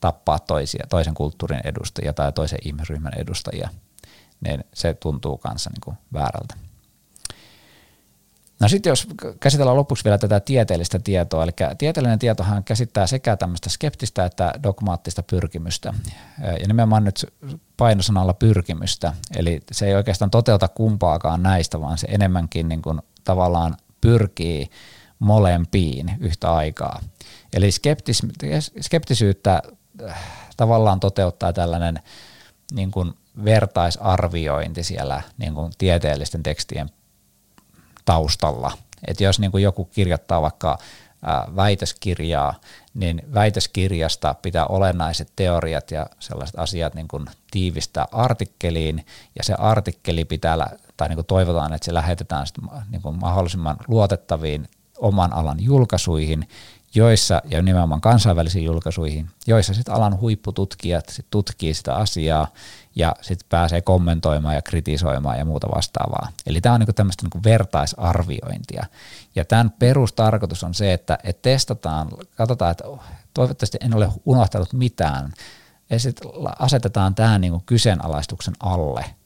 tappaa 0.00 0.38
toisia, 0.38 0.86
toisen 0.88 1.14
kulttuurin 1.14 1.60
edustajia 1.64 2.12
tai 2.12 2.32
toisen 2.32 2.58
ihmisryhmän 2.64 3.12
edustajia, 3.16 3.68
niin 4.40 4.64
se 4.74 4.94
tuntuu 4.94 5.36
kanssa 5.36 5.70
niin 5.70 5.80
kuin 5.84 5.96
väärältä. 6.12 6.67
No 8.60 8.68
sitten 8.68 8.90
jos 8.90 9.06
käsitellään 9.40 9.76
lopuksi 9.76 10.04
vielä 10.04 10.18
tätä 10.18 10.40
tieteellistä 10.40 10.98
tietoa, 10.98 11.42
eli 11.42 11.50
tieteellinen 11.78 12.18
tietohan 12.18 12.64
käsittää 12.64 13.06
sekä 13.06 13.36
tämmöistä 13.36 13.70
skeptistä 13.70 14.24
että 14.24 14.52
dogmaattista 14.62 15.22
pyrkimystä, 15.22 15.94
ja 16.42 16.66
nimenomaan 16.66 17.04
nyt 17.04 17.26
painosanalla 17.76 18.34
pyrkimystä, 18.34 19.12
eli 19.36 19.60
se 19.72 19.86
ei 19.86 19.94
oikeastaan 19.94 20.30
toteuta 20.30 20.68
kumpaakaan 20.68 21.42
näistä, 21.42 21.80
vaan 21.80 21.98
se 21.98 22.06
enemmänkin 22.10 22.68
niin 22.68 22.82
kuin 22.82 23.02
tavallaan 23.24 23.76
pyrkii 24.00 24.70
molempiin 25.18 26.12
yhtä 26.20 26.52
aikaa. 26.54 27.00
Eli 27.52 27.72
skeptis, 27.72 28.22
skeptisyyttä 28.80 29.62
äh, 30.08 30.18
tavallaan 30.56 31.00
toteuttaa 31.00 31.52
tällainen 31.52 31.98
niin 32.72 32.90
kuin 32.90 33.14
vertaisarviointi 33.44 34.82
siellä 34.82 35.22
niin 35.38 35.54
kuin 35.54 35.72
tieteellisten 35.78 36.42
tekstien 36.42 36.90
taustalla. 38.08 38.72
Että 39.06 39.24
jos 39.24 39.40
niin 39.40 39.50
kuin 39.50 39.62
joku 39.62 39.84
kirjoittaa 39.84 40.42
vaikka 40.42 40.78
väitöskirjaa, 41.56 42.54
niin 42.94 43.22
väitöskirjasta 43.34 44.34
pitää 44.42 44.66
olennaiset 44.66 45.32
teoriat 45.36 45.90
ja 45.90 46.06
sellaiset 46.18 46.58
asiat 46.58 46.94
niin 46.94 47.08
kuin 47.08 47.26
tiivistää 47.50 48.06
artikkeliin, 48.12 49.06
ja 49.36 49.44
se 49.44 49.54
artikkeli 49.54 50.24
pitää, 50.24 50.76
tai 50.96 51.08
niin 51.08 51.16
kuin 51.16 51.26
toivotaan, 51.26 51.72
että 51.72 51.84
se 51.84 51.94
lähetetään 51.94 52.46
niin 52.90 53.02
kuin 53.02 53.18
mahdollisimman 53.20 53.76
luotettaviin 53.88 54.68
oman 54.98 55.32
alan 55.32 55.62
julkaisuihin, 55.62 56.48
joissa, 56.94 57.42
ja 57.44 57.62
nimenomaan 57.62 58.00
kansainvälisiin 58.00 58.64
julkaisuihin, 58.64 59.30
joissa 59.46 59.74
sitten 59.74 59.94
alan 59.94 60.20
huippututkijat 60.20 61.08
sit 61.08 61.26
tutkii 61.30 61.74
sitä 61.74 61.94
asiaa 61.94 62.48
ja 62.98 63.14
sitten 63.20 63.46
pääsee 63.48 63.80
kommentoimaan 63.80 64.54
ja 64.54 64.62
kritisoimaan 64.62 65.38
ja 65.38 65.44
muuta 65.44 65.68
vastaavaa. 65.74 66.28
Eli 66.46 66.60
tämä 66.60 66.74
on 66.74 66.80
niinku 66.80 66.92
tämmöistä 66.92 67.22
niinku 67.22 67.40
vertaisarviointia. 67.44 68.86
Ja 69.34 69.44
tämän 69.44 69.70
perustarkoitus 69.70 70.64
on 70.64 70.74
se, 70.74 70.92
että 70.92 71.18
et 71.24 71.42
testataan, 71.42 72.08
katsotaan, 72.36 72.70
että 72.70 72.84
toivottavasti 73.34 73.78
en 73.80 73.94
ole 73.94 74.08
unohtanut 74.24 74.72
mitään, 74.72 75.32
ja 75.90 76.00
sitten 76.00 76.30
asetetaan 76.58 77.14
tämä 77.14 77.38
niinku 77.38 77.62
kyseenalaistuksen 77.66 78.54
alle– 78.60 79.04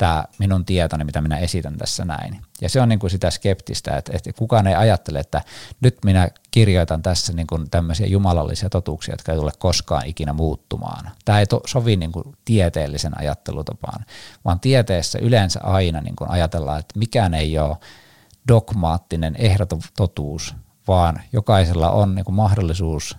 tämä 0.00 0.24
minun 0.38 0.64
tietoni, 0.64 1.04
mitä 1.04 1.20
minä 1.20 1.38
esitän 1.38 1.76
tässä 1.76 2.04
näin. 2.04 2.40
Ja 2.60 2.68
se 2.68 2.80
on 2.80 2.88
niin 2.88 2.98
kuin 2.98 3.10
sitä 3.10 3.30
skeptistä, 3.30 3.96
että, 3.96 4.12
että 4.14 4.32
kukaan 4.32 4.66
ei 4.66 4.74
ajattele, 4.74 5.20
että 5.20 5.42
nyt 5.80 5.98
minä 6.04 6.28
kirjoitan 6.50 7.02
tässä 7.02 7.32
niin 7.32 7.46
kuin 7.46 7.70
tämmöisiä 7.70 8.06
jumalallisia 8.06 8.70
totuuksia, 8.70 9.12
jotka 9.12 9.32
ei 9.32 9.38
tule 9.38 9.52
koskaan 9.58 10.06
ikinä 10.06 10.32
muuttumaan. 10.32 11.10
Tämä 11.24 11.40
ei 11.40 11.46
to, 11.46 11.60
sovi 11.66 11.96
niin 11.96 12.12
kuin 12.12 12.24
tieteellisen 12.44 13.20
ajattelutapaan, 13.20 14.04
vaan 14.44 14.60
tieteessä 14.60 15.18
yleensä 15.18 15.60
aina 15.62 16.00
niin 16.00 16.16
kuin 16.16 16.30
ajatellaan, 16.30 16.80
että 16.80 16.98
mikään 16.98 17.34
ei 17.34 17.58
ole 17.58 17.76
dogmaattinen 18.48 19.36
ehdoton 19.38 19.80
totuus, 19.96 20.54
vaan 20.88 21.20
jokaisella 21.32 21.90
on 21.90 22.14
niin 22.14 22.24
kuin 22.24 22.34
mahdollisuus 22.34 23.16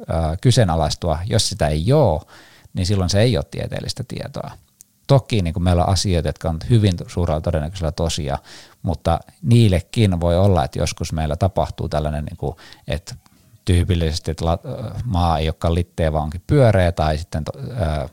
ö, 0.00 0.04
kyseenalaistua. 0.40 1.18
Jos 1.26 1.48
sitä 1.48 1.68
ei 1.68 1.92
ole, 1.92 2.20
niin 2.74 2.86
silloin 2.86 3.10
se 3.10 3.20
ei 3.20 3.36
ole 3.36 3.44
tieteellistä 3.50 4.04
tietoa. 4.08 4.50
Toki 5.12 5.42
niin 5.42 5.54
kuin 5.54 5.62
meillä 5.64 5.84
on 5.84 5.92
asioita, 5.92 6.28
jotka 6.28 6.48
on 6.48 6.58
hyvin 6.70 6.94
suurella 7.06 7.40
todennäköisellä 7.40 7.92
tosia, 7.92 8.38
mutta 8.82 9.20
niillekin 9.42 10.20
voi 10.20 10.38
olla, 10.38 10.64
että 10.64 10.78
joskus 10.78 11.12
meillä 11.12 11.36
tapahtuu 11.36 11.88
tällainen, 11.88 12.24
niin 12.24 12.36
kuin, 12.36 12.56
että 12.88 13.14
tyypillisesti 13.64 14.30
että 14.30 14.44
maa 15.04 15.38
ei 15.38 15.46
olekaan 15.46 15.74
litteä, 15.74 16.12
vaan 16.12 16.24
onkin 16.24 16.42
pyöreä, 16.46 16.92
tai 16.92 17.18
sitten 17.18 17.44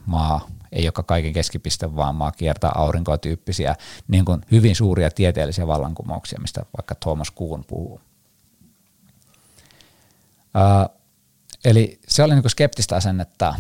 maa 0.06 0.48
ei 0.72 0.86
olekaan 0.86 1.06
kaiken 1.06 1.34
keskipiste, 1.34 1.96
vaan 1.96 2.16
maa 2.16 2.32
kiertää 2.32 2.72
aurinkoa 2.76 3.18
tyyppisiä 3.18 3.76
niin 4.08 4.26
kuin 4.26 4.42
hyvin 4.52 4.76
suuria 4.76 5.12
tieteellisiä 5.12 5.68
vallankumouksia, 5.68 6.40
mistä 6.42 6.66
vaikka 6.78 6.96
Thomas 6.96 7.32
Kuhn 7.32 7.64
puhuu. 7.68 8.02
eli 11.66 12.00
se 12.08 12.24
oli 12.24 12.34
niin 12.34 12.44
kuin 12.44 12.52
skeptistä 12.52 12.96
asennetta, 12.96 13.56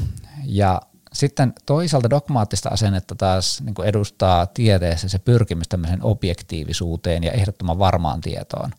ja 0.45 0.82
sitten 1.13 1.54
toisaalta 1.65 2.10
dogmaattista 2.10 2.69
asennetta 2.69 3.15
taas 3.15 3.62
niin 3.62 3.86
edustaa 3.86 4.45
tieteessä 4.45 5.10
se 5.10 5.19
pyrkimys 5.19 5.67
tämmöiseen 5.67 6.04
objektiivisuuteen 6.04 7.24
ja 7.24 7.32
ehdottoman 7.32 7.80
varmaan 7.80 8.22
tietoon. 8.22 8.72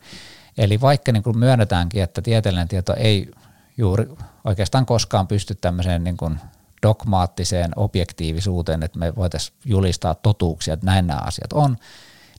Eli 0.58 0.80
vaikka 0.80 1.12
niin 1.12 1.22
kuin 1.22 1.38
myönnetäänkin, 1.38 2.02
että 2.02 2.22
tieteellinen 2.22 2.68
tieto 2.68 2.94
ei 2.94 3.30
juuri 3.76 4.08
oikeastaan 4.44 4.86
koskaan 4.86 5.26
pysty 5.26 5.54
tämmöiseen 5.54 6.04
niin 6.04 6.16
kuin 6.16 6.40
dogmaattiseen 6.82 7.70
objektiivisuuteen, 7.76 8.82
että 8.82 8.98
me 8.98 9.16
voitaisiin 9.16 9.56
julistaa 9.64 10.14
totuuksia, 10.14 10.74
että 10.74 10.86
näin 10.86 11.06
nämä 11.06 11.20
asiat 11.20 11.52
on, 11.52 11.76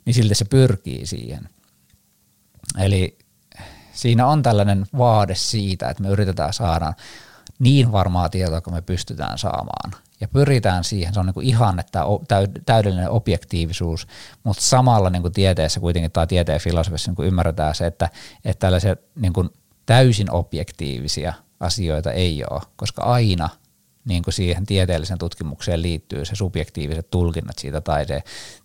niin 0.06 0.14
silti 0.14 0.36
se 0.36 0.46
pyrkii 0.46 1.06
siihen. 1.06 1.50
Eli 2.78 3.18
siinä 3.94 4.28
on 4.28 4.44
tällainen 4.44 4.86
vaade 4.98 5.36
siitä, 5.36 5.90
että 5.90 6.04
me 6.04 6.10
yritetään 6.10 6.54
saada 6.54 6.94
niin 7.62 7.92
varmaa 7.92 8.30
tietoa 8.30 8.62
kuin 8.62 8.74
me 8.74 8.82
pystytään 8.82 9.38
saamaan. 9.38 9.92
Ja 10.22 10.28
pyritään 10.28 10.84
siihen, 10.84 11.14
se 11.14 11.20
on 11.20 11.26
niin 11.26 11.34
kuin 11.34 11.48
ihanne 11.48 11.84
tämä 11.92 12.06
täydellinen 12.66 13.10
objektiivisuus, 13.10 14.08
mutta 14.44 14.64
samalla 14.64 15.10
niin 15.10 15.22
kuin 15.22 15.34
tieteessä 15.34 15.80
kuitenkin 15.80 16.12
tai 16.12 16.28
tieteen 16.28 16.60
filosofiassa 16.60 17.12
niin 17.12 17.16
kuin 17.16 17.28
ymmärretään 17.28 17.76
se, 17.76 17.88
että, 17.88 18.10
että 18.46 18.60
tällaisia 18.60 18.96
niin 19.16 19.34
kuin 19.34 19.50
täysin 19.86 20.32
objektiivisia 20.32 21.34
asioita 21.60 22.12
ei 22.12 22.44
ole, 22.50 22.62
koska 22.76 23.02
aina 23.02 23.50
niin 24.06 24.24
kuin 24.24 24.34
siihen 24.34 24.66
tieteelliseen 24.66 25.20
tutkimukseen 25.20 25.82
liittyy 25.82 26.26
se 26.26 26.36
subjektiiviset 26.36 27.10
tulkinnat 27.10 27.58
siitä 27.58 27.82
tai 27.82 28.06
se 28.06 28.24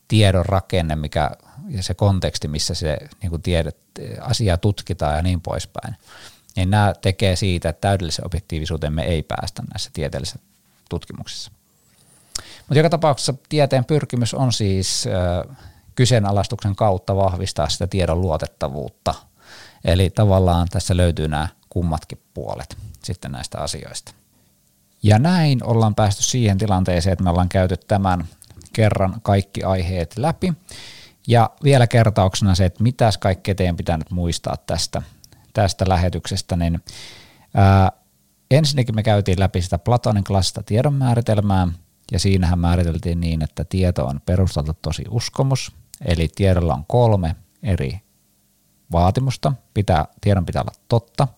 tiedon 0.08 0.46
rakenne 0.46 0.96
mikä, 0.96 1.30
ja 1.68 1.82
se 1.82 1.94
konteksti, 1.94 2.48
missä 2.48 2.74
se 2.74 2.98
niin 3.22 3.30
kuin 3.30 3.42
tiedet, 3.42 3.78
asia 4.20 4.56
tutkitaan 4.56 5.16
ja 5.16 5.22
niin 5.22 5.40
poispäin 5.40 5.96
niin 6.56 6.70
nämä 6.70 6.94
tekee 7.00 7.36
siitä, 7.36 7.68
että 7.68 7.80
täydellisen 7.80 8.26
objektiivisuuteen 8.26 8.92
me 8.92 9.02
ei 9.02 9.22
päästä 9.22 9.62
näissä 9.72 9.90
tieteellisissä 9.92 10.38
tutkimuksissa. 10.88 11.50
Mutta 12.58 12.78
joka 12.78 12.90
tapauksessa 12.90 13.34
tieteen 13.48 13.84
pyrkimys 13.84 14.34
on 14.34 14.52
siis 14.52 15.04
kyseenalaistuksen 15.94 16.76
kautta 16.76 17.16
vahvistaa 17.16 17.68
sitä 17.68 17.86
tiedon 17.86 18.20
luotettavuutta. 18.20 19.14
Eli 19.84 20.10
tavallaan 20.10 20.68
tässä 20.70 20.96
löytyy 20.96 21.28
nämä 21.28 21.48
kummatkin 21.68 22.20
puolet 22.34 22.76
sitten 23.04 23.32
näistä 23.32 23.58
asioista. 23.58 24.12
Ja 25.02 25.18
näin 25.18 25.64
ollaan 25.64 25.94
päästy 25.94 26.22
siihen 26.22 26.58
tilanteeseen, 26.58 27.12
että 27.12 27.24
me 27.24 27.30
ollaan 27.30 27.48
käyty 27.48 27.76
tämän 27.76 28.24
kerran 28.72 29.20
kaikki 29.22 29.62
aiheet 29.62 30.18
läpi. 30.18 30.52
Ja 31.26 31.50
vielä 31.64 31.86
kertauksena 31.86 32.54
se, 32.54 32.64
että 32.64 32.82
mitäs 32.82 33.18
kaikkea 33.18 33.54
teidän 33.54 33.76
pitää 33.76 33.96
nyt 33.96 34.10
muistaa 34.10 34.56
tästä 34.56 35.02
tästä 35.56 35.84
lähetyksestä, 35.88 36.56
niin 36.56 36.80
ää, 37.54 37.92
ensinnäkin 38.50 38.94
me 38.94 39.02
käytiin 39.02 39.40
läpi 39.40 39.62
sitä 39.62 39.78
Platonin 39.78 40.24
klassista 40.24 40.62
tiedon 40.62 40.94
määritelmää, 40.94 41.68
ja 42.12 42.18
siinähän 42.18 42.58
määriteltiin 42.58 43.20
niin, 43.20 43.42
että 43.42 43.64
tieto 43.64 44.06
on 44.06 44.20
perusteltu 44.26 44.72
tosi 44.82 45.04
uskomus, 45.10 45.72
eli 46.04 46.28
tiedolla 46.34 46.74
on 46.74 46.84
kolme 46.86 47.36
eri 47.62 48.00
vaatimusta. 48.92 49.52
Pitää, 49.74 50.04
tiedon 50.20 50.46
pitää 50.46 50.62
olla 50.62 50.80
totta, 50.88 51.28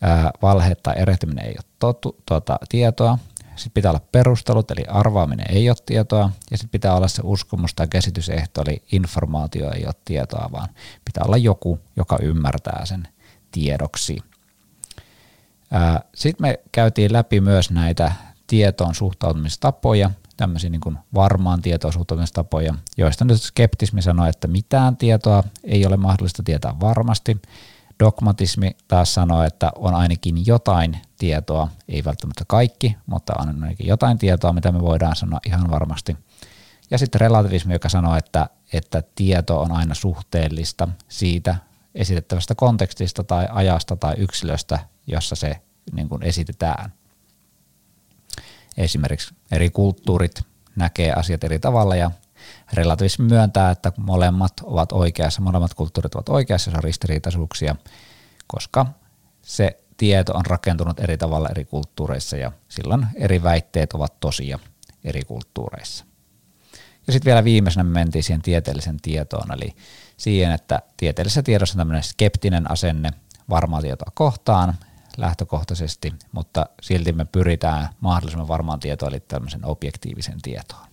ää, 0.00 0.30
valhe 0.42 0.74
tai 0.74 0.94
erehtyminen 0.98 1.44
ei 1.46 1.54
ole 1.58 1.70
totu, 1.78 2.16
tuota, 2.26 2.58
tietoa, 2.68 3.18
sitten 3.58 3.72
pitää 3.74 3.90
olla 3.90 4.06
perustelut, 4.12 4.70
eli 4.70 4.84
arvaaminen 4.88 5.46
ei 5.50 5.70
ole 5.70 5.76
tietoa, 5.86 6.30
ja 6.50 6.56
sitten 6.56 6.70
pitää 6.70 6.94
olla 6.94 7.08
se 7.08 7.22
uskomus 7.24 7.74
tai 7.74 7.88
käsitysehto, 7.88 8.62
eli 8.66 8.82
informaatio 8.92 9.70
ei 9.72 9.86
ole 9.86 9.94
tietoa, 10.04 10.48
vaan 10.52 10.68
pitää 11.04 11.24
olla 11.26 11.36
joku, 11.36 11.78
joka 11.96 12.18
ymmärtää 12.22 12.86
sen 12.86 13.08
tiedoksi. 13.50 14.18
Sitten 16.14 16.46
me 16.46 16.60
käytiin 16.72 17.12
läpi 17.12 17.40
myös 17.40 17.70
näitä 17.70 18.12
tietoon 18.46 18.94
suhtautumistapoja, 18.94 20.10
tämmöisiä 20.36 20.70
niin 20.70 20.80
kuin 20.80 20.98
varmaan 21.14 21.62
tietoisuuttamistapoja, 21.62 22.74
joista 22.96 23.24
nyt 23.24 23.42
skeptismi 23.42 24.02
sanoo, 24.02 24.26
että 24.26 24.48
mitään 24.48 24.96
tietoa 24.96 25.44
ei 25.64 25.86
ole 25.86 25.96
mahdollista 25.96 26.42
tietää 26.42 26.74
varmasti. 26.80 27.42
Dogmatismi 28.00 28.76
taas 28.88 29.14
sanoo, 29.14 29.42
että 29.42 29.70
on 29.76 29.94
ainakin 29.94 30.46
jotain 30.46 30.98
tietoa, 31.18 31.68
ei 31.88 32.04
välttämättä 32.04 32.44
kaikki, 32.46 32.96
mutta 33.06 33.32
on 33.38 33.48
ainakin 33.48 33.86
jotain 33.86 34.18
tietoa, 34.18 34.52
mitä 34.52 34.72
me 34.72 34.80
voidaan 34.80 35.16
sanoa 35.16 35.40
ihan 35.46 35.70
varmasti. 35.70 36.16
Ja 36.90 36.98
sitten 36.98 37.20
relativismi, 37.20 37.72
joka 37.72 37.88
sanoo, 37.88 38.16
että, 38.16 38.48
että 38.72 39.02
tieto 39.14 39.60
on 39.60 39.72
aina 39.72 39.94
suhteellista 39.94 40.88
siitä 41.08 41.56
esitettävästä 41.94 42.54
kontekstista 42.54 43.24
tai 43.24 43.48
ajasta 43.50 43.96
tai 43.96 44.14
yksilöstä, 44.18 44.78
jossa 45.06 45.36
se 45.36 45.60
niin 45.92 46.08
kuin 46.08 46.22
esitetään. 46.22 46.92
Esimerkiksi 48.76 49.34
eri 49.52 49.70
kulttuurit 49.70 50.42
näkee 50.76 51.12
asiat 51.12 51.44
eri 51.44 51.58
tavalla 51.58 51.96
ja 51.96 52.10
relativismi 52.72 53.24
myöntää, 53.24 53.70
että 53.70 53.92
molemmat 53.96 54.52
ovat 54.62 54.92
oikeassa, 54.92 55.42
molemmat 55.42 55.74
kulttuurit 55.74 56.14
ovat 56.14 56.28
oikeassa, 56.28 56.70
se 56.70 56.76
on 56.76 56.84
ristiriitaisuuksia, 56.84 57.76
koska 58.46 58.86
se 59.42 59.80
tieto 59.96 60.34
on 60.34 60.46
rakentunut 60.46 61.00
eri 61.00 61.18
tavalla 61.18 61.48
eri 61.48 61.64
kulttuureissa 61.64 62.36
ja 62.36 62.52
silloin 62.68 63.06
eri 63.14 63.42
väitteet 63.42 63.92
ovat 63.92 64.20
tosia 64.20 64.58
eri 65.04 65.22
kulttuureissa. 65.22 66.04
Ja 67.06 67.12
sitten 67.12 67.30
vielä 67.30 67.44
viimeisenä 67.44 67.84
me 67.84 67.90
mentiin 67.90 68.24
siihen 68.24 68.42
tieteellisen 68.42 69.00
tietoon, 69.02 69.52
eli 69.52 69.74
siihen, 70.16 70.52
että 70.52 70.82
tieteellisessä 70.96 71.42
tiedossa 71.42 71.74
on 71.74 71.78
tämmöinen 71.78 72.02
skeptinen 72.02 72.70
asenne 72.70 73.10
varmaa 73.50 73.82
tietoa 73.82 74.12
kohtaan 74.14 74.74
lähtökohtaisesti, 75.16 76.14
mutta 76.32 76.66
silti 76.82 77.12
me 77.12 77.24
pyritään 77.24 77.88
mahdollisimman 78.00 78.48
varmaan 78.48 78.80
tietoon, 78.80 79.12
eli 79.12 79.20
tämmöisen 79.20 79.64
objektiivisen 79.64 80.42
tietoon. 80.42 80.87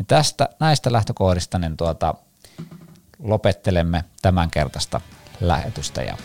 Niin 0.00 0.06
tästä, 0.06 0.48
näistä 0.60 0.92
lähtökohdista 0.92 1.58
niin 1.58 1.76
tuota, 1.76 2.14
lopettelemme 3.18 4.04
tämän 4.22 4.50
kertaista 4.50 5.00
lähetystä 5.40 6.02
ja 6.02 6.16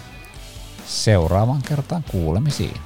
seuraavan 0.86 1.62
kertaan 1.62 2.04
kuulemisiin. 2.12 2.78